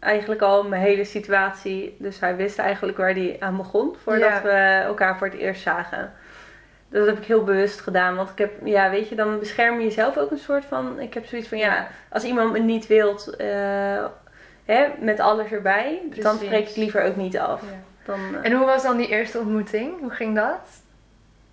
eigenlijk 0.00 0.40
al 0.40 0.64
mijn 0.64 0.82
hele 0.82 1.04
situatie. 1.04 1.96
Dus 1.98 2.20
hij 2.20 2.36
wist 2.36 2.58
eigenlijk 2.58 2.98
waar 2.98 3.12
hij 3.12 3.36
aan 3.40 3.56
begon 3.56 3.96
voordat 4.02 4.28
Ja. 4.28 4.42
we 4.42 4.50
elkaar 4.86 5.18
voor 5.18 5.26
het 5.26 5.36
eerst 5.36 5.62
zagen. 5.62 6.12
Dat 6.88 7.06
heb 7.06 7.18
ik 7.18 7.24
heel 7.24 7.44
bewust 7.44 7.80
gedaan. 7.80 8.16
Want 8.16 8.30
ik 8.30 8.38
heb, 8.38 8.50
ja, 8.64 8.90
weet 8.90 9.08
je, 9.08 9.14
dan 9.14 9.38
bescherm 9.38 9.78
je 9.78 9.84
jezelf 9.84 10.16
ook 10.18 10.30
een 10.30 10.38
soort 10.38 10.64
van. 10.64 11.00
Ik 11.00 11.14
heb 11.14 11.26
zoiets 11.26 11.48
van, 11.48 11.58
ja, 11.58 11.86
als 12.08 12.24
iemand 12.24 12.52
me 12.52 12.58
niet 12.58 12.86
wilt, 12.86 13.36
eh, 13.36 14.04
hè, 14.64 14.86
met 15.00 15.20
alles 15.20 15.50
erbij, 15.50 16.00
dan 16.02 16.20
Precies. 16.20 16.40
spreek 16.46 16.68
ik 16.68 16.76
liever 16.76 17.04
ook 17.04 17.16
niet 17.16 17.38
af. 17.38 17.60
Ja. 17.62 17.76
Dan, 18.04 18.18
eh, 18.36 18.50
En 18.50 18.52
hoe 18.56 18.66
was 18.66 18.82
dan 18.82 18.96
die 18.96 19.08
eerste 19.08 19.38
ontmoeting? 19.38 20.00
Hoe 20.00 20.10
ging 20.10 20.34
dat? 20.34 20.80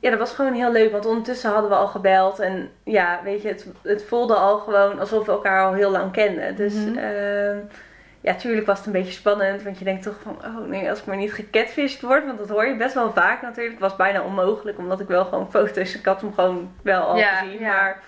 ja, 0.02 0.10
dat 0.10 0.20
was 0.20 0.32
gewoon 0.32 0.54
heel 0.54 0.72
leuk, 0.72 0.92
want 0.92 1.06
ondertussen 1.06 1.52
hadden 1.52 1.70
we 1.70 1.76
al 1.76 1.88
gebeld. 1.88 2.40
En 2.40 2.72
ja, 2.84 3.20
weet 3.24 3.42
je, 3.42 3.48
het, 3.48 3.66
het 3.84 4.04
voelde 4.06 4.36
al 4.36 4.58
gewoon 4.60 5.00
alsof 5.00 5.26
we 5.26 5.32
elkaar 5.32 5.66
al 5.66 5.74
heel 5.74 5.92
lang 5.92 6.12
kenden. 6.12 6.56
Dus 6.56 6.74
ehm, 6.96 7.58
ja, 8.22 8.34
tuurlijk 8.36 8.66
was 8.68 8.78
het 8.78 8.86
een 8.88 8.92
beetje 8.94 9.12
spannend. 9.12 9.64
Want 9.64 9.80
je 9.80 9.86
denkt 9.86 10.04
toch 10.04 10.16
van, 10.24 10.38
oh 10.46 10.68
nee, 10.68 10.90
als 10.90 11.00
ik 11.00 11.06
maar 11.06 11.18
niet 11.18 11.34
gecatfished 11.34 12.02
word. 12.02 12.26
Want 12.26 12.38
dat 12.38 12.50
hoor 12.50 12.66
je 12.66 12.76
best 12.76 12.94
wel 12.94 13.12
vaak 13.14 13.42
natuurlijk. 13.42 13.74
Het 13.80 13.84
was 13.90 13.96
bijna 13.96 14.22
onmogelijk, 14.22 14.78
omdat 14.78 15.00
ik 15.00 15.08
wel 15.08 15.26
gewoon 15.26 15.52
foto's... 15.52 15.96
Ik 15.96 16.06
had 16.06 16.22
hem 16.22 16.34
gewoon 16.34 16.72
wel 16.82 17.02
al 17.02 17.18
Ja, 17.18 17.36
gezien. 17.36 17.60
ja. 17.60 17.68
Maar 17.74 18.00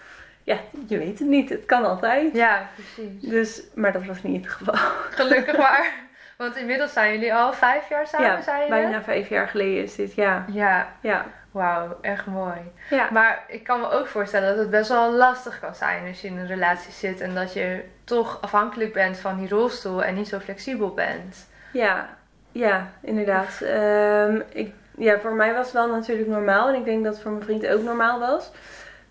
ja, 0.44 0.58
je 0.88 0.98
weet 0.98 1.20
het 1.20 1.28
niet. 1.28 1.50
Het 1.50 1.66
kan 1.66 1.86
altijd. 1.86 2.34
Ja, 2.36 2.70
precies. 2.76 3.22
Dus, 3.30 3.64
maar 3.76 3.92
dat 3.92 4.06
was 4.06 4.24
niet 4.24 4.44
het 4.46 4.54
geval. 4.54 4.76
Gelukkig 5.10 5.58
maar. 5.58 5.94
Want 6.42 6.56
inmiddels 6.56 6.94
zijn 6.94 7.14
jullie 7.14 7.34
al 7.34 7.54
vijf 7.54 7.90
jaar 7.90 8.08
samen, 8.08 8.28
ja, 8.28 8.42
zei 8.42 8.64
je? 8.64 8.70
bijna 8.70 9.02
vijf 9.02 9.30
jaar 9.30 9.48
geleden 9.48 9.84
is 9.84 9.96
dit. 9.96 10.16
Ja, 10.16 10.46
Ja, 10.52 10.88
ja, 11.02 11.26
wauw, 11.52 11.98
echt 12.02 12.26
mooi. 12.26 12.72
ja. 12.90 13.08
Maar 13.12 13.44
ik 13.48 13.64
kan 13.64 13.80
me 13.80 13.90
ook 13.90 14.08
voorstellen 14.08 14.50
dat 14.50 14.58
het 14.58 14.70
best 14.70 14.90
wel 14.90 15.12
lastig 15.12 15.60
kan 15.60 15.76
zijn 15.76 16.08
als 16.08 16.22
je 16.22 16.28
in 16.28 16.38
een 16.38 16.48
relatie 16.48 16.92
zit 16.92 17.22
en 17.22 17.36
dat 17.36 17.54
je 17.54 17.84
toch 18.04 18.42
afhankelijk 18.42 18.94
bent 18.94 19.18
van 19.18 19.38
die 19.38 19.50
rolstoel 19.50 20.04
en 20.04 20.16
niet 20.16 20.28
zo 20.28 20.40
flexibel 20.40 20.94
bent. 20.94 21.48
Ja, 21.74 22.10
ja, 22.52 22.88
inderdaad. 23.02 23.62
Ehm, 23.62 24.42
ik, 24.50 24.74
ja, 24.98 25.20
voor 25.20 25.34
mij 25.34 25.54
was 25.54 25.66
het 25.66 25.74
wel 25.74 25.90
natuurlijk 25.90 26.28
normaal. 26.30 26.68
En 26.68 26.76
ik 26.76 26.86
denk 26.86 27.04
dat 27.04 27.14
het 27.14 27.22
voor 27.22 27.32
mijn 27.32 27.44
vriend 27.44 27.68
ook 27.68 27.82
normaal 27.82 28.20
was. 28.20 28.52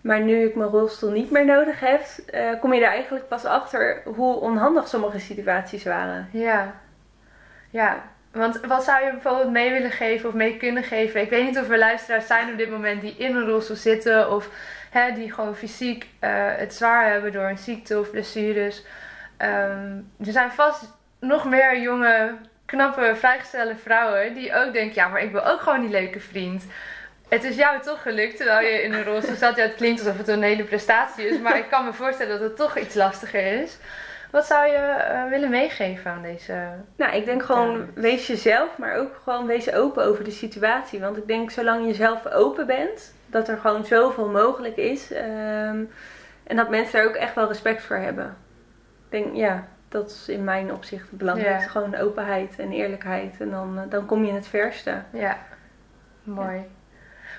Maar 0.01 0.19
nu 0.19 0.45
ik 0.45 0.55
mijn 0.55 0.69
rolstoel 0.69 1.11
niet 1.11 1.31
meer 1.31 1.45
nodig 1.45 1.79
heb, 1.79 2.01
eh, 2.25 2.59
kom 2.59 2.73
je 2.73 2.81
er 2.81 2.91
eigenlijk 2.91 3.27
pas 3.27 3.45
achter 3.45 4.01
hoe 4.05 4.35
onhandig 4.35 4.87
sommige 4.87 5.19
situaties 5.19 5.83
waren. 5.83 6.29
Ja. 6.31 6.73
Ja. 7.71 8.03
Want 8.31 8.59
wat 8.65 8.83
zou 8.83 9.05
je 9.05 9.11
bijvoorbeeld 9.11 9.51
mee 9.51 9.71
willen 9.71 9.91
geven 9.91 10.29
of 10.29 10.35
mee 10.35 10.57
kunnen 10.57 10.83
geven? 10.83 11.21
Ik 11.21 11.29
weet 11.29 11.45
niet 11.45 11.59
of 11.59 11.69
er 11.69 11.77
luisteraars 11.77 12.27
zijn 12.27 12.51
op 12.51 12.57
dit 12.57 12.69
moment 12.69 13.01
die 13.01 13.15
in 13.17 13.35
een 13.35 13.47
rolstoel 13.47 13.75
zitten 13.75 14.31
of 14.31 14.49
hè, 14.89 15.11
die 15.11 15.33
gewoon 15.33 15.55
fysiek 15.55 16.07
eh, 16.19 16.31
het 16.35 16.73
zwaar 16.73 17.11
hebben 17.11 17.31
door 17.31 17.43
een 17.43 17.57
ziekte 17.57 17.99
of 17.99 18.11
blessures. 18.11 18.83
Ehm, 19.37 19.97
er 20.25 20.31
zijn 20.31 20.51
vast 20.51 20.83
nog 21.19 21.45
meer 21.45 21.79
jonge, 21.79 22.35
knappe, 22.65 23.13
vrijgestelde 23.15 23.75
vrouwen 23.75 24.33
die 24.33 24.55
ook 24.55 24.73
denken: 24.73 24.95
ja, 24.95 25.07
maar 25.07 25.21
ik 25.21 25.31
wil 25.31 25.45
ook 25.45 25.61
gewoon 25.61 25.81
die 25.81 25.89
leuke 25.89 26.19
vriend. 26.19 26.65
Het 27.29 27.43
is 27.43 27.55
jou 27.55 27.81
toch 27.81 28.01
gelukt 28.01 28.37
terwijl 28.37 28.67
je 28.67 28.83
in 28.83 28.93
een 28.93 29.03
rolstoel 29.03 29.35
zat. 29.35 29.55
Ja, 29.55 29.63
het 29.63 29.75
klinkt 29.75 29.99
alsof 29.99 30.17
het 30.17 30.27
een 30.27 30.41
hele 30.41 30.63
prestatie 30.63 31.27
is, 31.27 31.39
maar 31.39 31.57
ik 31.57 31.69
kan 31.69 31.85
me 31.85 31.93
voorstellen 31.93 32.39
dat 32.39 32.47
het 32.47 32.57
toch 32.57 32.77
iets 32.77 32.95
lastiger 32.95 33.61
is. 33.61 33.77
Wat 34.31 34.45
zou 34.45 34.67
je 34.67 34.75
eh, 34.77 35.29
willen 35.29 35.49
meegeven 35.49 36.11
aan 36.11 36.21
deze? 36.21 36.67
Nou, 36.95 37.15
ik 37.15 37.25
denk 37.25 37.43
gewoon, 37.43 37.87
wees 37.93 38.27
jezelf, 38.27 38.77
maar 38.77 38.95
ook 38.95 39.19
gewoon 39.23 39.45
wees 39.45 39.73
open 39.73 40.05
over 40.05 40.23
de 40.23 40.31
situatie. 40.31 40.99
Want 40.99 41.17
ik 41.17 41.27
denk, 41.27 41.51
zolang 41.51 41.87
je 41.87 41.93
zelf 41.93 42.27
open 42.27 42.67
bent, 42.67 43.13
dat 43.25 43.47
er 43.47 43.57
gewoon 43.57 43.85
zoveel 43.85 44.27
mogelijk 44.29 44.75
is. 44.77 45.11
ehm, 45.11 45.83
en 46.43 46.55
dat 46.55 46.69
mensen 46.69 46.99
daar 46.99 47.07
ook 47.07 47.15
echt 47.15 47.35
wel 47.35 47.47
respect 47.47 47.83
voor 47.83 47.95
hebben. 47.95 48.37
Ik 49.09 49.23
denk, 49.23 49.35
ja, 49.35 49.67
dat 49.89 50.09
is 50.09 50.27
in 50.27 50.43
mijn 50.43 50.73
opzicht 50.73 51.09
het 51.09 51.17
belangrijkste. 51.17 51.63
Ja. 51.63 51.69
Gewoon 51.71 51.95
openheid 51.95 52.59
en 52.59 52.71
eerlijkheid. 52.71 53.35
En 53.39 53.49
dan, 53.49 53.79
eh, 53.79 53.83
dan 53.89 54.05
kom 54.05 54.25
je 54.25 54.33
het 54.33 54.47
verste. 54.47 55.01
Ja, 55.11 55.37
mooi. 56.23 56.65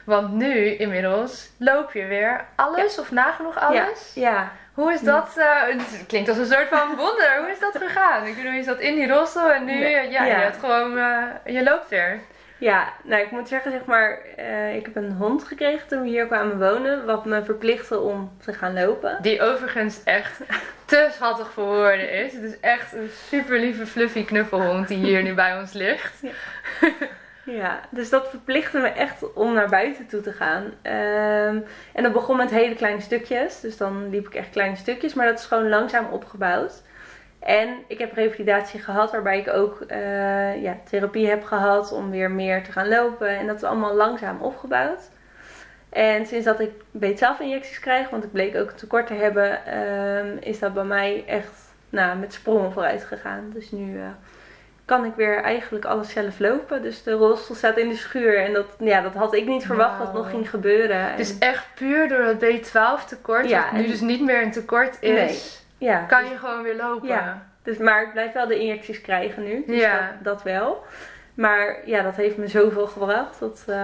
Want 0.05 0.33
nu 0.33 0.65
inmiddels 0.77 1.51
loop 1.59 1.93
je 1.93 2.05
weer 2.07 2.45
alles 2.57 2.99
of 2.99 3.11
nagenoeg 3.11 3.59
alles. 3.61 4.13
Ja, 4.15 4.53
Hoe 4.75 4.93
is 4.93 5.01
dat? 5.01 5.35
eh, 5.37 5.63
het 5.67 6.05
klinkt 6.07 6.29
als 6.29 6.39
een 6.39 6.47
soort 6.47 6.69
van 6.69 6.89
wonder. 6.97 7.37
Hoe 7.39 7.51
is 7.51 7.59
dat 7.61 7.77
gegaan? 7.83 8.27
Ik 8.27 8.37
bedoel, 8.37 8.53
je 8.53 8.63
zat 8.63 8.79
in 8.81 8.95
die 8.95 9.09
rolstoel 9.09 9.51
en 9.53 9.65
nu, 9.65 9.73
Nee. 9.79 10.11
ja, 10.11 10.25
je 10.25 10.33
hebt 10.33 10.57
gewoon, 10.59 10.99
eh, 10.99 11.55
je 11.55 11.63
loopt 11.63 11.89
weer. 11.89 12.21
ja, 12.59 12.93
nou 13.03 13.23
ik 13.23 13.31
moet 13.31 13.49
zeggen, 13.49 13.71
zeg 13.71 13.85
maar, 13.85 14.19
eh, 14.37 14.75
ik 14.77 14.85
heb 14.87 14.97
een 14.97 15.13
hond 15.13 15.45
gekregen 15.45 15.89
toen 15.89 16.03
we 16.03 16.09
hier 16.09 16.27
kwamen 16.27 16.59
wonen. 16.59 17.07
Wat 17.07 17.25
me 17.25 17.45
verplichtte 17.45 17.99
om 18.01 18.33
te 18.45 18.53
gaan 18.53 18.75
lopen. 18.75 19.19
Die 19.21 19.43
overigens 19.43 20.03
echt 20.05 20.41
te 20.85 21.09
schattig 21.13 21.51
voor 21.53 21.65
woorden 21.65 22.11
is. 22.11 22.33
Het 22.33 22.43
is 22.43 22.61
echt 22.61 22.93
een 22.93 23.11
super 23.29 23.59
lieve 23.59 23.87
fluffy 23.87 24.25
knuffelhond 24.25 24.89
die 24.89 24.99
hier 24.99 25.23
nu 25.23 25.35
bij 25.35 25.57
ons 25.59 25.73
ligt. 25.73 26.13
Ja, 26.23 26.31
dus 27.91 28.11
dat 28.11 28.29
verplichtte 28.29 28.79
me 28.79 28.89
echt 28.89 29.33
om 29.33 29.53
naar 29.53 29.69
buiten 29.69 30.07
toe 30.07 30.21
te 30.21 30.33
gaan. 30.33 30.65
Ehm, 30.83 31.61
en 31.93 32.03
dat 32.03 32.13
begon 32.13 32.37
met 32.37 32.51
hele 32.51 32.75
kleine 32.75 33.01
stukjes. 33.01 33.61
Dus 33.61 33.77
dan 33.77 34.11
liep 34.11 34.27
ik 34.27 34.35
echt 34.35 34.51
kleine 34.51 34.77
stukjes. 34.77 35.15
Maar 35.15 35.27
dat 35.27 35.39
is 35.39 35.45
gewoon 35.45 35.69
langzaam 35.69 36.07
opgebouwd. 36.11 36.83
En 37.39 37.69
ik 37.87 37.99
heb 37.99 38.13
revalidatie 38.13 38.81
gehad 38.81 39.11
waarbij 39.11 39.39
ik 39.39 39.49
ook 39.49 39.81
eh, 39.81 40.63
ja, 40.63 40.77
therapie 40.85 41.29
heb 41.29 41.45
gehad 41.45 41.93
om 41.93 42.11
weer 42.11 42.31
meer 42.31 42.65
te 42.65 42.73
gaan 42.73 42.89
lopen. 42.89 43.29
En 43.29 43.47
dat 43.47 43.57
is 43.57 43.63
allemaal 43.63 43.95
langzaam 43.95 44.41
opgebouwd. 44.41 45.11
En 45.89 46.27
sinds 46.27 46.45
dat 46.45 46.61
ik 46.61 46.71
BTSAF-injecties 46.91 47.79
krijg, 47.79 48.11
want 48.11 48.25
ik 48.25 48.33
bleek 48.33 48.57
ook 48.57 48.71
een 48.71 48.77
tekort 48.77 49.07
te 49.07 49.15
hebben, 49.15 49.67
ehm, 49.67 50.37
is 50.41 50.59
dat 50.59 50.75
bij 50.75 50.85
mij 50.85 51.25
echt 51.27 51.75
nou, 51.91 52.19
met 52.19 52.33
sprongen 52.33 52.73
vooruit 52.73 53.05
gegaan. 53.05 53.51
Dus 53.55 53.71
nu 53.71 53.99
eh, 53.99 54.07
kan 54.85 55.05
ik 55.05 55.13
weer 55.17 55.43
eigenlijk 55.43 55.85
alles 55.85 56.11
zelf 56.11 56.39
lopen. 56.39 56.83
Dus 56.83 57.03
de 57.03 57.13
rolstoel 57.13 57.57
staat 57.57 57.77
in 57.77 57.89
de 57.89 57.95
schuur. 57.97 58.39
En 58.45 58.53
dat, 58.53 58.67
ja, 58.79 59.01
dat 59.01 59.15
had 59.15 59.35
ik 59.35 59.47
niet 59.47 59.67
verwacht 59.67 59.99
dat 59.99 60.07
Wauw. 60.13 60.23
nog 60.23 60.31
ging 60.31 60.51
gebeuren. 60.51 61.11
Het 61.11 61.19
is 61.19 61.39
En- 61.39 61.49
echt 61.49 61.67
puur 61.75 62.09
door 62.09 62.19
het 62.25 62.41
B12 62.45 63.05
tekort, 63.09 63.49
Ja, 63.49 63.73
nu 63.73 63.83
en- 63.85 63.91
dus 63.91 64.01
niet 64.01 64.21
meer 64.23 64.43
een 64.43 64.51
tekort 64.53 64.97
is, 65.01 65.11
Nee. 65.79 65.89
ja, 65.91 65.99
kan 66.05 66.25
je 66.29 66.37
gewoon 66.39 66.63
weer 66.63 66.77
lopen. 66.77 67.09
Ja. 67.09 67.43
Dus, 67.63 67.77
maar 67.79 68.03
ik 68.03 68.13
blijf 68.13 68.33
wel 68.33 68.47
de 68.47 68.59
injecties 68.59 69.01
krijgen 69.01 69.43
nu. 69.45 69.63
Dus 69.67 69.81
Ja. 69.81 69.99
dat, 69.99 70.25
dat 70.25 70.43
wel. 70.43 70.85
Maar 71.35 71.77
ja, 71.85 72.03
dat 72.03 72.17
heeft 72.17 72.37
me 72.37 72.47
zoveel 72.49 72.87
gebracht. 72.87 73.41
Dat, 73.41 73.63
eh, 73.67 73.75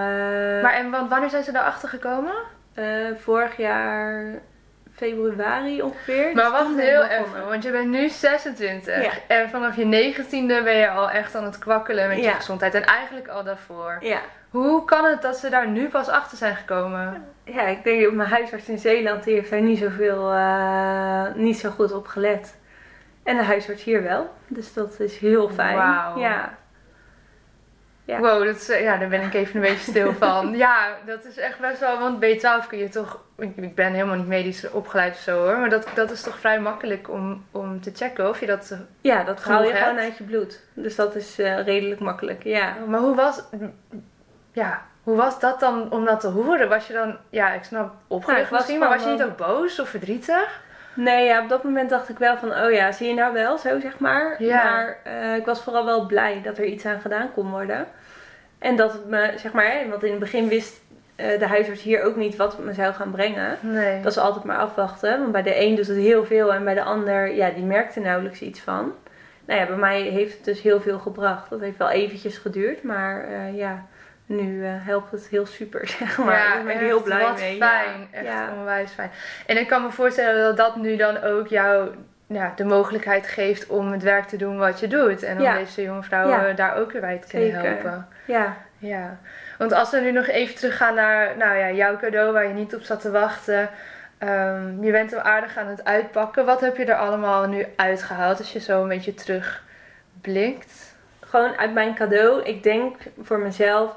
Maar 0.61 0.73
en 0.73 0.89
wanneer 1.09 1.29
zijn 1.29 1.43
ze 1.43 1.51
daarachter 1.51 1.89
gekomen? 1.89 2.33
eh, 2.73 2.85
vorig 3.17 3.57
jaar 3.57 4.25
februari 4.99 5.81
ongeveer. 5.81 6.33
Maar 6.33 6.43
Dus 6.43 6.51
wacht 6.51 6.75
ben 6.75 6.85
ik 6.85 6.89
heel 6.89 7.03
even, 7.03 7.47
want 7.47 7.63
je 7.63 7.71
bent 7.71 7.89
nu 7.89 8.09
26. 8.09 9.03
Ja. 9.03 9.11
En 9.27 9.49
vanaf 9.49 9.75
je 9.75 10.13
19e 10.13 10.63
ben 10.63 10.75
je 10.75 10.89
al 10.89 11.09
echt 11.09 11.35
aan 11.35 11.43
het 11.43 11.57
kwakkelen 11.57 12.07
met 12.07 12.23
je 12.23 12.31
gezondheid. 12.31 12.73
En 12.73 12.83
eigenlijk 12.85 13.27
al 13.27 13.43
daarvoor. 13.43 13.97
Ja. 13.99 14.19
Hoe 14.49 14.85
kan 14.85 15.05
het 15.05 15.21
dat 15.21 15.37
ze 15.37 15.49
daar 15.49 15.67
nu 15.67 15.89
pas 15.89 16.07
achter 16.07 16.37
zijn 16.37 16.55
gekomen? 16.55 17.25
ja, 17.43 17.61
ik 17.61 17.83
denk 17.83 18.07
op 18.07 18.13
mijn 18.13 18.29
huisarts 18.29 18.69
in 18.69 18.77
Zeeland, 18.79 19.23
die 19.23 19.33
heeft 19.33 19.49
daar 19.49 19.61
niet 19.61 19.79
zoveel, 19.79 20.31
eh, 20.31 21.23
niet 21.35 21.57
zo 21.59 21.69
goed 21.69 21.93
op 21.93 22.07
gelet. 22.07 22.57
En 23.23 23.37
de 23.37 23.43
huisarts 23.43 23.83
hier 23.83 24.03
wel. 24.03 24.33
Dus 24.47 24.73
dat 24.73 24.99
is 24.99 25.17
heel 25.17 25.49
fijn. 25.49 25.75
Ja. 26.19 26.57
Ja. 28.09 28.19
Wow, 28.19 28.45
dat 28.45 28.55
is, 28.55 28.69
eh, 28.69 28.81
ja, 28.81 28.97
daar 28.97 29.09
ben 29.09 29.21
ik 29.21 29.33
even 29.33 29.55
een 29.55 29.61
beetje 29.61 29.91
stil 29.91 30.13
van. 30.27 30.57
ja, 30.57 30.87
dat 31.05 31.25
is 31.25 31.37
echt 31.37 31.59
best 31.59 31.79
wel, 31.79 31.99
want 31.99 32.25
B12 32.25 32.67
kun 32.67 32.77
je 32.77 32.89
toch, 32.89 33.23
ik, 33.37 33.75
ben 33.75 33.93
helemaal 33.93 34.15
niet 34.15 34.27
medisch 34.27 34.71
opgeleid 34.71 35.13
of 35.13 35.19
zo 35.19 35.37
hoor, 35.37 35.57
maar 35.57 35.69
dat, 35.69 35.87
dat 35.93 36.11
is 36.11 36.21
toch 36.21 36.39
vrij 36.39 36.59
makkelijk 36.59 37.09
om, 37.09 37.45
om 37.51 37.81
te 37.81 37.91
checken 37.95 38.29
of 38.29 38.39
je 38.39 38.45
dat... 38.45 38.77
Ja, 39.01 39.23
dat 39.23 39.43
haal 39.43 39.63
je 39.63 39.73
gewoon 39.73 39.99
uit 39.99 40.17
je 40.17 40.23
bloed. 40.23 40.59
Dus 40.73 40.95
dat 40.95 41.15
is 41.15 41.39
eh, 41.39 41.63
redelijk 41.63 41.99
makkelijk, 41.99 42.43
ja. 42.43 42.75
Maar 42.87 42.99
hoe 42.99 43.15
was, 43.15 43.43
ja, 44.51 44.81
hoe 45.03 45.15
was 45.15 45.39
dat 45.39 45.59
dan 45.59 45.91
om 45.91 46.05
dat 46.05 46.19
te 46.19 46.27
horen? 46.27 46.69
Was 46.69 46.87
je 46.87 46.93
dan, 46.93 47.17
ja, 47.29 47.53
ik 47.53 47.63
snap 47.63 47.93
opgelucht 48.07 48.41
Nou, 48.41 48.53
misschien, 48.53 48.79
maar 48.79 48.89
was 48.89 49.03
je 49.03 49.09
niet 49.09 49.23
ook 49.23 49.37
boos 49.37 49.79
of 49.79 49.89
verdrietig? 49.89 50.61
Nee, 50.93 51.25
ja, 51.25 51.41
op 51.41 51.49
dat 51.49 51.63
moment 51.63 51.89
dacht 51.89 52.09
ik 52.09 52.17
wel 52.17 52.37
van, 52.37 52.51
oh 52.51 52.71
ja, 52.71 52.91
zie 52.91 53.07
je 53.07 53.13
nou 53.13 53.33
wel, 53.33 53.57
zo 53.57 53.79
zeg 53.79 53.99
maar. 53.99 54.43
Ja. 54.43 54.63
Maar 54.63 54.97
eh, 55.03 55.35
ik 55.35 55.45
was 55.45 55.61
vooral 55.61 55.85
wel 55.85 56.05
blij 56.05 56.41
dat 56.43 56.57
er 56.57 56.65
iets 56.65 56.85
aan 56.85 56.99
gedaan 56.99 57.33
kon 57.33 57.49
worden. 57.49 57.87
En 58.59 58.75
dat 58.75 58.93
het 58.93 59.05
me, 59.07 59.33
zeg 59.37 59.51
maar, 59.51 59.73
want 59.89 60.03
in 60.03 60.11
het 60.11 60.19
begin 60.19 60.47
wist 60.47 60.81
eh, 61.15 61.39
de 61.39 61.47
huisarts 61.47 61.81
hier 61.81 62.03
ook 62.03 62.15
niet 62.15 62.35
wat 62.35 62.55
het 62.55 62.65
me 62.65 62.73
zou 62.73 62.93
gaan 62.93 63.11
brengen. 63.11 63.57
Nee. 63.61 64.01
Dat 64.01 64.11
is 64.11 64.17
altijd 64.17 64.43
maar 64.45 64.57
afwachten. 64.57 65.19
Want 65.19 65.31
bij 65.31 65.41
de 65.43 65.61
een 65.61 65.75
doet 65.75 65.87
het 65.87 65.97
heel 65.97 66.25
veel 66.25 66.53
en 66.53 66.63
bij 66.63 66.73
de 66.73 66.83
ander, 66.83 67.33
ja, 67.35 67.49
die 67.49 67.63
merkte 67.63 67.99
nauwelijks 67.99 68.41
iets 68.41 68.59
van. 68.59 68.93
Nou 69.45 69.59
ja, 69.59 69.65
bij 69.67 69.75
mij 69.75 70.01
heeft 70.01 70.33
het 70.35 70.45
dus 70.45 70.61
heel 70.61 70.81
veel 70.81 70.99
gebracht. 70.99 71.49
Dat 71.49 71.59
heeft 71.59 71.77
wel 71.77 71.89
eventjes 71.89 72.37
geduurd, 72.37 72.83
maar 72.83 73.23
eh, 73.23 73.57
ja, 73.57 73.85
nu 74.25 74.65
eh, 74.65 74.71
helpt 74.75 75.11
het 75.11 75.27
heel 75.27 75.45
super, 75.45 75.87
zeg 75.99 76.17
maar. 76.17 76.37
Ja, 76.39 76.53
Daar 76.53 76.63
ben 76.63 76.73
ik 76.73 76.79
echt, 76.79 76.87
heel 76.89 77.01
blij 77.03 77.21
wat 77.21 77.39
mee. 77.39 77.57
fijn. 77.57 78.07
Ja. 78.11 78.17
Echt 78.17 78.25
Ja. 78.25 78.49
onwijs 78.59 78.91
fijn. 78.91 79.11
En 79.45 79.57
ik 79.57 79.67
kan 79.67 79.81
me 79.83 79.91
voorstellen 79.91 80.43
dat 80.43 80.57
dat 80.57 80.75
nu 80.75 80.95
dan 80.95 81.21
ook 81.23 81.47
jou 81.47 81.89
ja, 82.29 82.53
de 82.55 82.63
mogelijkheid 82.65 83.27
geeft 83.27 83.67
om 83.67 83.91
het 83.91 84.03
werk 84.03 84.25
te 84.27 84.37
doen 84.37 84.57
wat 84.57 84.79
je 84.79 84.87
doet. 84.87 85.23
En 85.23 85.37
om 85.37 85.43
Ja. 85.43 85.57
deze 85.57 85.81
jonge 85.81 86.03
vrouwen 86.03 86.47
Ja. 86.47 86.53
daar 86.53 86.75
ook 86.75 86.91
weer 86.91 87.01
bij 87.01 87.17
te 87.17 87.27
kunnen 87.27 87.51
Zeker. 87.51 87.69
helpen. 87.69 88.07
ja. 88.25 88.55
Ja. 88.77 89.17
Want 89.57 89.71
als 89.73 89.91
we 89.91 89.99
nu 89.99 90.11
nog 90.11 90.27
even 90.27 90.55
teruggaan 90.55 90.95
naar 90.95 91.37
nou 91.37 91.57
ja, 91.57 91.71
jouw 91.71 91.97
cadeau 91.97 92.31
waar 92.33 92.47
je 92.47 92.53
niet 92.53 92.75
op 92.75 92.81
zat 92.81 93.01
te 93.01 93.11
wachten. 93.11 93.69
Ehm, 94.17 94.83
je 94.83 94.91
bent 94.91 95.11
hem 95.11 95.19
aardig 95.19 95.57
aan 95.57 95.67
het 95.67 95.85
uitpakken. 95.85 96.45
Wat 96.45 96.61
heb 96.61 96.77
je 96.77 96.85
er 96.85 96.95
allemaal 96.95 97.47
nu 97.47 97.65
uitgehaald 97.75 98.37
als 98.37 98.53
je 98.53 98.59
zo 98.59 98.81
een 98.81 98.87
beetje 98.87 99.13
terugblikt? 99.13 100.87
gewoon 101.19 101.57
uit 101.57 101.73
mijn 101.73 101.95
cadeau, 101.95 102.41
ik 102.43 102.63
denk 102.63 102.95
voor 103.21 103.39
mezelf, 103.39 103.95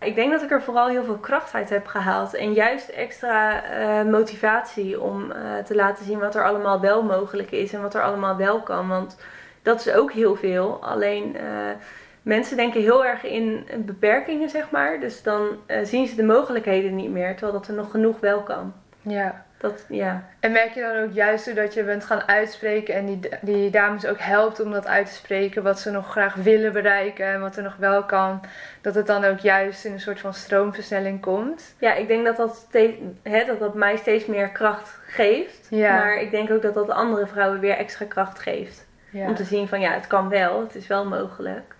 ik 0.00 0.14
denk 0.14 0.32
dat 0.32 0.42
ik 0.42 0.50
er 0.50 0.62
vooral 0.62 0.88
heel 0.88 1.04
veel 1.04 1.18
kracht 1.18 1.54
uit 1.54 1.70
heb 1.70 1.86
gehaald. 1.86 2.34
En 2.34 2.52
juist 2.52 2.88
extra 2.88 3.62
eh, 3.62 4.10
motivatie 4.10 5.00
om 5.00 5.30
eh, 5.30 5.58
te 5.64 5.74
laten 5.74 6.04
zien 6.04 6.18
wat 6.18 6.34
er 6.34 6.44
allemaal 6.44 6.80
wel 6.80 7.02
mogelijk 7.02 7.50
is 7.50 7.72
en 7.72 7.82
wat 7.82 7.94
er 7.94 8.02
allemaal 8.02 8.36
wel 8.36 8.62
kan. 8.62 8.88
Want 8.88 9.16
dat 9.62 9.80
is 9.80 9.92
ook 9.92 10.12
heel 10.12 10.36
veel. 10.36 10.78
Alleen 10.82 11.36
eh, 11.36 11.46
mensen 12.22 12.56
denken 12.56 12.80
heel 12.80 13.04
erg 13.04 13.24
in 13.24 13.66
beperkingen, 13.76 14.48
zeg 14.48 14.70
maar. 14.70 15.00
Dus 15.00 15.22
dan 15.22 15.48
zien 15.82 16.06
ze 16.06 16.16
de 16.16 16.22
mogelijkheden 16.22 16.96
niet 16.96 17.10
meer, 17.10 17.30
terwijl 17.30 17.52
dat 17.52 17.68
er 17.68 17.74
nog 17.74 17.90
genoeg 17.90 18.20
wel 18.20 18.42
kan. 18.42 18.72
Ja. 19.04 19.44
Dat, 19.58 19.84
ja. 19.88 20.22
En 20.40 20.52
merk 20.52 20.74
je 20.74 20.80
dan 20.80 21.02
ook 21.02 21.12
juist 21.12 21.44
doordat 21.44 21.74
je 21.74 21.84
bent 21.84 22.04
gaan 22.04 22.22
uitspreken 22.28 22.94
en 22.94 23.06
die, 23.06 23.20
die 23.40 23.70
dames 23.70 24.06
ook 24.06 24.18
helpt 24.18 24.60
om 24.60 24.72
dat 24.72 24.86
uit 24.86 25.06
te 25.06 25.12
spreken, 25.12 25.62
wat 25.62 25.80
ze 25.80 25.90
nog 25.90 26.10
graag 26.10 26.34
willen 26.34 26.72
bereiken 26.72 27.26
en 27.26 27.40
wat 27.40 27.56
er 27.56 27.62
nog 27.62 27.76
wel 27.76 28.04
kan, 28.04 28.40
dat 28.80 28.94
het 28.94 29.06
dan 29.06 29.24
ook 29.24 29.38
juist 29.38 29.84
in 29.84 29.92
een 29.92 30.00
soort 30.00 30.20
van 30.20 30.34
stroomversnelling 30.34 31.20
komt? 31.20 31.74
ja, 31.78 31.94
ik 31.94 32.08
denk 32.08 32.24
dat 32.24 32.36
dat, 32.36 32.64
steeds, 32.68 32.96
hè, 33.22 33.44
dat 33.44 33.58
dat 33.58 33.74
mij 33.74 33.96
steeds 33.96 34.26
meer 34.26 34.48
kracht 34.48 34.98
geeft. 35.06 35.66
Ja. 35.70 35.96
Maar 35.96 36.16
ik 36.16 36.30
denk 36.30 36.50
ook 36.50 36.62
dat 36.62 36.74
dat 36.74 36.90
andere 36.90 37.26
vrouwen 37.26 37.60
weer 37.60 37.76
extra 37.76 38.04
kracht 38.04 38.38
geeft. 38.38 38.86
Ja. 39.10 39.26
Om 39.26 39.34
te 39.34 39.44
zien 39.44 39.68
van 39.68 39.80
ja, 39.80 39.92
het 39.92 40.06
kan 40.06 40.28
wel, 40.28 40.60
het 40.60 40.74
is 40.74 40.86
wel 40.86 41.06
mogelijk. 41.06 41.74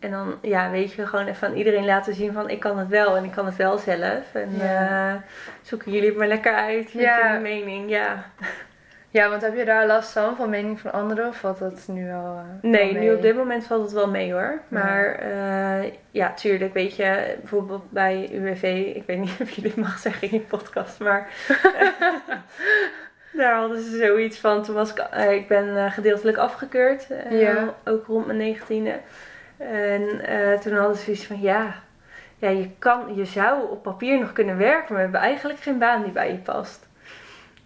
En 0.00 0.10
dan, 0.10 0.38
ja, 0.42 0.70
weet 0.70 0.92
je, 0.92 1.06
gewoon 1.06 1.26
even 1.26 1.48
aan 1.48 1.54
iedereen 1.56 1.84
laten 1.84 2.14
zien 2.14 2.32
van 2.32 2.48
ik 2.50 2.60
kan 2.60 2.78
het 2.78 2.88
wel 2.88 3.16
en 3.16 3.24
ik 3.24 3.30
kan 3.30 3.46
het 3.46 3.56
wel 3.56 3.78
zelf. 3.78 4.34
En 4.34 4.56
Ja. 4.56 5.08
eh, 5.10 5.14
zoeken 5.62 5.92
jullie 5.92 6.08
het 6.08 6.18
maar 6.18 6.26
lekker 6.26 6.54
uit 6.54 6.94
met 6.94 7.02
Ja. 7.04 7.26
jullie 7.26 7.40
mening, 7.64 7.90
ja. 7.90 8.24
ja, 9.10 9.28
want 9.28 9.42
heb 9.42 9.56
je 9.56 9.64
daar 9.64 9.86
last 9.86 10.12
van, 10.12 10.36
van 10.36 10.50
mening 10.50 10.80
van 10.80 10.92
anderen 10.92 11.28
of 11.28 11.36
valt 11.36 11.58
dat 11.58 11.84
nu 11.88 12.06
wel 12.06 12.36
eh, 12.36 12.44
Nee, 12.70 12.94
nu 12.98 13.12
op 13.14 13.22
dit 13.22 13.36
moment 13.36 13.66
valt 13.66 13.82
het 13.82 13.92
wel 13.92 14.08
mee 14.08 14.32
hoor. 14.32 14.60
Maar 14.68 15.14
eh, 15.14 15.92
ja, 16.10 16.32
tuurlijk, 16.32 16.74
weet 16.74 16.96
je, 16.96 17.36
bijvoorbeeld 17.40 17.90
bij 17.90 18.28
UWV, 18.32 18.92
ik 18.94 19.02
weet 19.06 19.18
niet 19.18 19.40
of 19.42 19.50
je 19.50 19.62
dit 19.62 19.76
mag 19.76 19.98
zeggen 19.98 20.28
in 20.30 20.34
je 20.34 20.40
podcast, 20.40 20.98
maar 21.00 21.28
daar 23.32 23.54
hadden 23.54 23.82
ze 23.82 23.96
zoiets 23.96 24.38
van. 24.38 24.62
Toen 24.62 24.74
was 24.74 24.90
ik, 24.94 25.06
ik 25.30 25.48
ben 25.48 25.90
gedeeltelijk 25.92 26.36
afgekeurd, 26.38 27.06
Ja. 27.30 27.74
ook 27.84 28.06
rond 28.06 28.26
mijn 28.26 28.38
negentiende. 28.38 28.98
En 29.68 30.20
eh, 30.26 30.58
toen 30.58 30.72
hadden 30.72 30.96
ze 30.96 31.02
zoiets 31.04 31.26
van, 31.26 31.40
ja, 31.40 31.74
ja 32.38 32.48
je, 32.48 32.70
kan, 32.78 33.14
je 33.14 33.24
zou 33.24 33.70
op 33.70 33.82
papier 33.82 34.18
nog 34.18 34.32
kunnen 34.32 34.56
werken, 34.56 34.84
maar 34.86 34.94
we 34.96 35.00
hebben 35.02 35.20
eigenlijk 35.20 35.60
geen 35.60 35.78
baan 35.78 36.02
die 36.02 36.12
bij 36.12 36.30
je 36.32 36.38
past. 36.38 36.88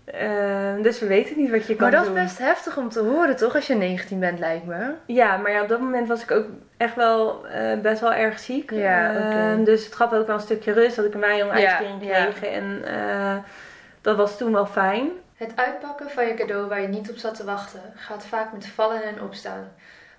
Eh, 0.04 0.74
dus 0.82 1.00
we 1.00 1.06
weten 1.06 1.36
niet 1.36 1.50
wat 1.50 1.66
je 1.66 1.76
kan 1.76 1.90
Maar 1.90 1.96
dat 1.98 2.06
doen. 2.06 2.16
is 2.16 2.22
best 2.22 2.38
heftig 2.38 2.76
om 2.76 2.88
te 2.88 3.00
horen, 3.00 3.36
toch? 3.36 3.54
Als 3.54 3.66
je 3.66 3.74
19 3.74 4.18
bent, 4.18 4.38
lijkt 4.38 4.64
me. 4.66 4.92
Ja, 5.06 5.36
maar 5.36 5.50
ja, 5.50 5.62
op 5.62 5.68
dat 5.68 5.80
moment 5.80 6.08
was 6.08 6.22
ik 6.22 6.30
ook 6.30 6.46
echt 6.76 6.94
wel 6.94 7.46
eh, 7.46 7.78
best 7.80 8.00
wel 8.00 8.12
erg 8.12 8.38
ziek. 8.38 8.70
Ja, 8.70 9.14
Ehm. 9.14 9.64
Dus 9.64 9.84
het 9.84 9.94
gaf 9.94 10.12
ook 10.12 10.26
wel 10.26 10.36
een 10.36 10.42
stukje 10.42 10.72
rust 10.72 10.96
dat 10.96 11.04
ik 11.04 11.14
een 11.14 11.36
Ja, 11.36 11.48
uitkering 11.48 12.04
ja. 12.04 12.24
kreeg. 12.24 12.42
En 12.52 12.82
eh, 12.84 13.36
dat 14.00 14.16
was 14.16 14.38
toen 14.38 14.52
wel 14.52 14.66
fijn. 14.66 15.08
Het 15.36 15.52
uitpakken 15.54 16.10
van 16.10 16.26
je 16.26 16.34
cadeau 16.34 16.68
waar 16.68 16.80
je 16.80 16.88
niet 16.88 17.10
op 17.10 17.16
zat 17.16 17.34
te 17.34 17.44
wachten 17.44 17.80
gaat 17.94 18.24
vaak 18.26 18.52
met 18.52 18.66
vallen 18.66 19.02
en 19.02 19.22
opstaan. 19.22 19.68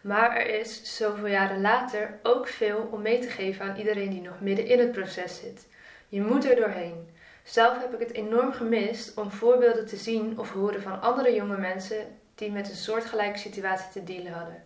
Maar 0.06 0.36
er 0.36 0.60
is 0.60 0.98
zoveel 0.98 1.28
jaren 1.28 1.62
later 1.62 2.20
ook 2.24 2.48
veel 2.48 2.90
om 2.92 3.02
mee 3.02 3.20
te 3.20 3.30
geven 3.30 3.66
aan 3.66 3.76
iedereen 3.76 4.10
die 4.10 4.22
nog 4.22 4.40
midden 4.40 4.66
in 4.66 4.80
het 4.80 4.92
proces 4.92 5.40
zit. 5.40 5.68
Je 6.10 6.22
moet 6.22 6.50
er 6.50 6.56
doorheen. 6.56 7.10
Zelf 7.44 7.82
heb 7.82 7.94
ik 7.94 8.00
het 8.00 8.14
enorm 8.14 8.54
gemist 8.54 9.18
om 9.18 9.32
voorbeelden 9.32 9.86
te 9.86 9.96
zien 9.96 10.40
of 10.40 10.52
horen 10.52 10.82
van 10.82 11.02
andere 11.02 11.34
jonge 11.34 11.58
mensen 11.58 11.98
die 12.36 12.52
met 12.52 12.70
een 12.70 12.76
soortgelijke 12.76 13.38
situatie 13.38 13.92
te 13.92 14.04
dealen 14.04 14.32
hadden. 14.32 14.64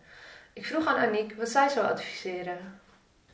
Ik 0.54 0.65
vroeg 0.65 0.88
aan 0.88 1.08
Aniek 1.08 1.34
wat 1.38 1.49
zij 1.49 1.69
zou 1.69 1.86
adviseren. 1.86 2.80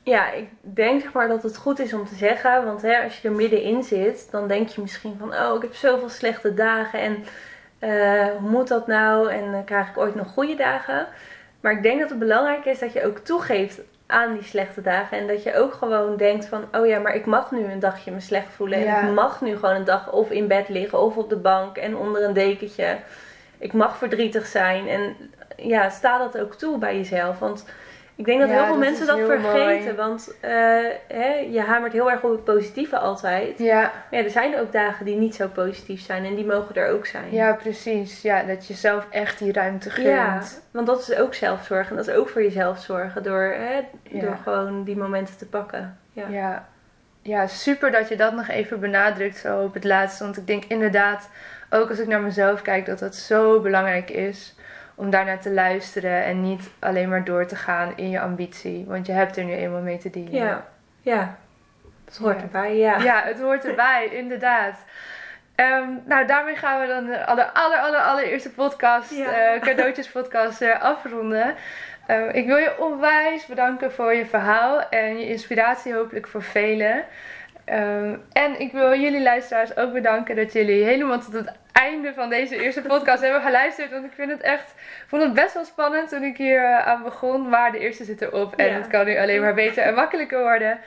Ja, 0.03 0.31
ik 0.31 0.49
denk 0.61 1.01
zeg 1.01 1.13
maar 1.13 1.27
dat 1.27 1.43
het 1.43 1.57
goed 1.57 1.79
is 1.79 1.93
om 1.93 2.05
te 2.05 2.15
zeggen. 2.15 2.65
Want 2.65 2.81
hè, 2.81 3.03
als 3.03 3.21
je 3.21 3.27
er 3.27 3.33
middenin 3.35 3.83
zit, 3.83 4.27
dan 4.31 4.47
denk 4.47 4.67
je 4.67 4.81
misschien 4.81 5.17
van... 5.19 5.33
Oh, 5.33 5.55
ik 5.55 5.61
heb 5.61 5.75
zoveel 5.75 6.09
slechte 6.09 6.53
dagen 6.53 6.99
en 6.99 7.25
eh, 7.79 8.27
hoe 8.39 8.49
moet 8.49 8.67
dat 8.67 8.87
nou? 8.87 9.31
En 9.31 9.53
eh, 9.53 9.65
krijg 9.65 9.89
ik 9.89 9.97
ooit 9.97 10.15
nog 10.15 10.27
goede 10.27 10.55
dagen? 10.55 11.07
Maar 11.65 11.73
ik 11.73 11.83
denk 11.83 11.99
dat 11.99 12.09
het 12.09 12.19
belangrijk 12.19 12.65
is 12.65 12.79
dat 12.79 12.93
je 12.93 13.05
ook 13.05 13.17
toegeeft 13.17 13.79
aan 14.05 14.33
die 14.33 14.43
slechte 14.43 14.81
dagen. 14.81 15.17
En 15.17 15.27
dat 15.27 15.43
je 15.43 15.55
ook 15.55 15.73
gewoon 15.73 16.17
denkt 16.17 16.45
van... 16.45 16.63
Oh 16.71 16.87
ja, 16.87 16.99
maar 16.99 17.15
ik 17.15 17.25
mag 17.25 17.51
nu 17.51 17.63
een 17.63 17.79
dagje 17.79 18.11
me 18.11 18.19
slecht 18.19 18.53
voelen. 18.55 18.79
Ja. 18.79 19.01
En 19.01 19.07
ik 19.07 19.13
mag 19.13 19.41
nu 19.41 19.55
gewoon 19.55 19.75
een 19.75 19.85
dag 19.85 20.11
of 20.11 20.29
in 20.29 20.47
bed 20.47 20.69
liggen 20.69 21.01
of 21.01 21.17
op 21.17 21.29
de 21.29 21.35
bank 21.35 21.77
en 21.77 21.97
onder 21.97 22.23
een 22.23 22.33
dekentje. 22.33 22.97
Ik 23.57 23.73
mag 23.73 23.97
verdrietig 23.97 24.45
zijn. 24.45 24.87
En 24.87 25.15
ja, 25.55 25.89
sta 25.89 26.17
dat 26.17 26.39
ook 26.39 26.55
toe 26.55 26.77
bij 26.77 26.95
jezelf. 26.95 27.39
Want 27.39 27.65
ik 28.15 28.25
denk 28.25 28.39
dat 28.39 28.49
Ja, 28.49 28.55
heel 28.55 28.65
veel 28.65 28.73
dat 28.75 28.83
mensen 28.83 29.07
dat 29.07 29.17
vergeten. 29.19 29.51
mooi. 29.85 29.93
Want 29.93 30.33
eh, 30.41 30.51
hè, 31.07 31.27
je 31.51 31.61
hamert 31.61 31.93
heel 31.93 32.11
erg 32.11 32.21
op 32.23 32.31
het 32.31 32.43
positieve 32.43 32.97
altijd. 32.97 33.57
Ja, 33.59 33.81
Maar 33.81 34.05
ja, 34.11 34.23
er 34.23 34.29
zijn 34.29 34.59
ook 34.59 34.71
dagen 34.71 35.05
die 35.05 35.15
niet 35.15 35.35
zo 35.35 35.47
positief 35.47 36.01
zijn. 36.01 36.25
En 36.25 36.35
die 36.35 36.45
mogen 36.45 36.75
er 36.75 36.89
ook 36.93 37.05
zijn. 37.05 37.31
ja 37.31 37.53
precies. 37.53 38.21
Ja, 38.21 38.43
dat 38.43 38.67
je 38.67 38.73
zelf 38.73 39.07
echt 39.09 39.39
die 39.39 39.53
ruimte 39.53 39.89
gunt. 39.89 40.07
Ja, 40.07 40.41
want 40.71 40.87
dat 40.87 40.99
is 41.09 41.15
ook 41.15 41.33
zelfzorg. 41.33 41.89
En 41.89 41.95
dat 41.95 42.07
is 42.07 42.13
ook 42.13 42.29
voor 42.29 42.43
jezelf 42.43 42.79
zorgen. 42.79 43.23
Door, 43.23 43.41
hè, 43.41 43.79
Ja. 44.03 44.21
door 44.21 44.37
gewoon 44.43 44.83
die 44.83 44.97
momenten 44.97 45.37
te 45.37 45.45
pakken. 45.45 45.97
Ja. 46.13 46.25
Ja. 46.29 46.67
ja, 47.21 47.47
super 47.47 47.91
dat 47.91 48.09
je 48.09 48.15
dat 48.15 48.33
nog 48.33 48.47
even 48.47 48.79
benadrukt 48.79 49.37
zo 49.37 49.61
op 49.63 49.73
het 49.73 49.83
laatste. 49.83 50.23
Want 50.23 50.37
ik 50.37 50.47
denk 50.47 50.63
inderdaad, 50.65 51.29
ook 51.69 51.89
als 51.89 51.99
ik 51.99 52.07
naar 52.07 52.21
mezelf 52.21 52.61
kijk, 52.61 52.85
dat 52.85 52.99
dat 52.99 53.15
zo 53.15 53.59
belangrijk 53.59 54.09
is 54.09 54.54
om 54.95 55.09
daarnaar 55.09 55.39
te 55.39 55.51
luisteren 55.51 56.23
en 56.23 56.41
niet 56.41 56.69
alleen 56.79 57.09
maar 57.09 57.23
door 57.23 57.45
te 57.45 57.55
gaan 57.55 57.93
in 57.95 58.09
je 58.09 58.19
ambitie. 58.19 58.85
Want 58.87 59.05
je 59.05 59.11
hebt 59.11 59.37
er 59.37 59.43
nu 59.43 59.53
eenmaal 59.53 59.81
mee 59.81 59.97
te 59.97 60.09
dealen. 60.09 60.33
Ja, 60.33 60.65
ja. 61.01 61.37
dat 62.05 62.17
hoort 62.17 62.35
Ja. 62.37 62.41
erbij. 62.41 62.75
Ja. 62.77 62.97
Ja, 62.97 63.21
het 63.23 63.39
hoort 63.41 63.65
erbij, 63.65 64.05
inderdaad. 64.21 64.79
Ehm, 65.55 65.89
nou, 66.05 66.25
daarmee 66.27 66.55
gaan 66.55 66.81
we 66.81 66.87
dan 66.87 67.05
de 67.05 67.25
aller, 67.25 67.45
aller, 67.45 67.77
aller, 67.77 67.99
allereerste 67.99 68.49
podcast, 68.51 69.11
Ja. 69.11 69.31
eh, 69.31 69.61
cadeautjes 69.61 70.09
podcast, 70.11 70.61
eh, 70.61 70.81
afronden. 70.81 71.55
Ehm, 72.07 72.29
ik 72.29 72.45
wil 72.45 72.57
je 72.57 72.79
onwijs 72.79 73.45
bedanken 73.45 73.91
voor 73.91 74.13
je 74.13 74.25
verhaal 74.25 74.89
en 74.89 75.17
je 75.17 75.27
inspiratie 75.27 75.93
hopelijk 75.93 76.27
voor 76.27 76.43
velen. 76.43 77.03
Ehm, 77.65 78.15
en 78.33 78.59
ik 78.59 78.71
wil 78.71 78.99
jullie 78.99 79.21
luisteraars 79.21 79.77
ook 79.77 79.93
bedanken 79.93 80.35
dat 80.35 80.53
jullie 80.53 80.83
helemaal 80.83 81.19
tot 81.19 81.33
het 81.33 81.51
einde 81.71 82.13
van 82.15 82.29
deze 82.29 82.61
eerste 82.63 82.81
podcast 82.81 83.21
hebben 83.23 83.41
geluisterd. 83.41 83.91
Want 83.91 84.05
ik 84.05 84.11
vind 84.15 84.31
het 84.31 84.41
echt, 84.41 84.73
vond 85.07 85.21
het 85.21 85.33
best 85.33 85.53
wel 85.53 85.65
spannend 85.65 86.09
toen 86.09 86.23
ik 86.23 86.37
hier 86.37 86.63
eh, 86.63 86.87
aan 86.87 87.03
begon. 87.03 87.49
Maar 87.49 87.71
de 87.71 87.79
eerste 87.79 88.03
zit 88.03 88.21
erop 88.21 88.55
en 88.55 88.65
Ja. 88.65 88.73
het 88.73 88.87
kan 88.87 89.05
nu 89.05 89.17
alleen 89.17 89.41
maar 89.41 89.53
beter 89.53 89.83
en 89.83 89.93
makkelijker 89.93 90.39
worden. 90.41 90.79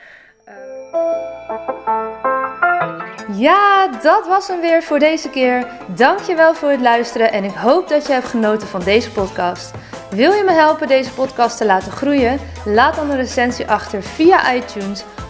Ja, 3.32 3.88
dat 4.02 4.26
was 4.26 4.48
hem 4.48 4.60
weer 4.60 4.82
voor 4.82 4.98
deze 4.98 5.30
keer. 5.30 5.66
Dankjewel 5.86 6.54
voor 6.54 6.70
het 6.70 6.80
luisteren 6.80 7.32
en 7.32 7.44
ik 7.44 7.54
hoop 7.54 7.88
dat 7.88 8.06
je 8.06 8.12
hebt 8.12 8.26
genoten 8.28 8.68
van 8.68 8.80
deze 8.80 9.12
podcast. 9.12 9.74
Wil 10.10 10.32
je 10.32 10.42
me 10.44 10.52
helpen 10.52 10.86
deze 10.88 11.12
podcast 11.14 11.56
te 11.58 11.64
laten 11.66 11.92
groeien? 11.92 12.38
Laat 12.64 12.94
dan 12.94 13.10
een 13.10 13.16
recensie 13.16 13.66
achter 13.70 14.02
via 14.02 14.54
iTunes 14.54 15.04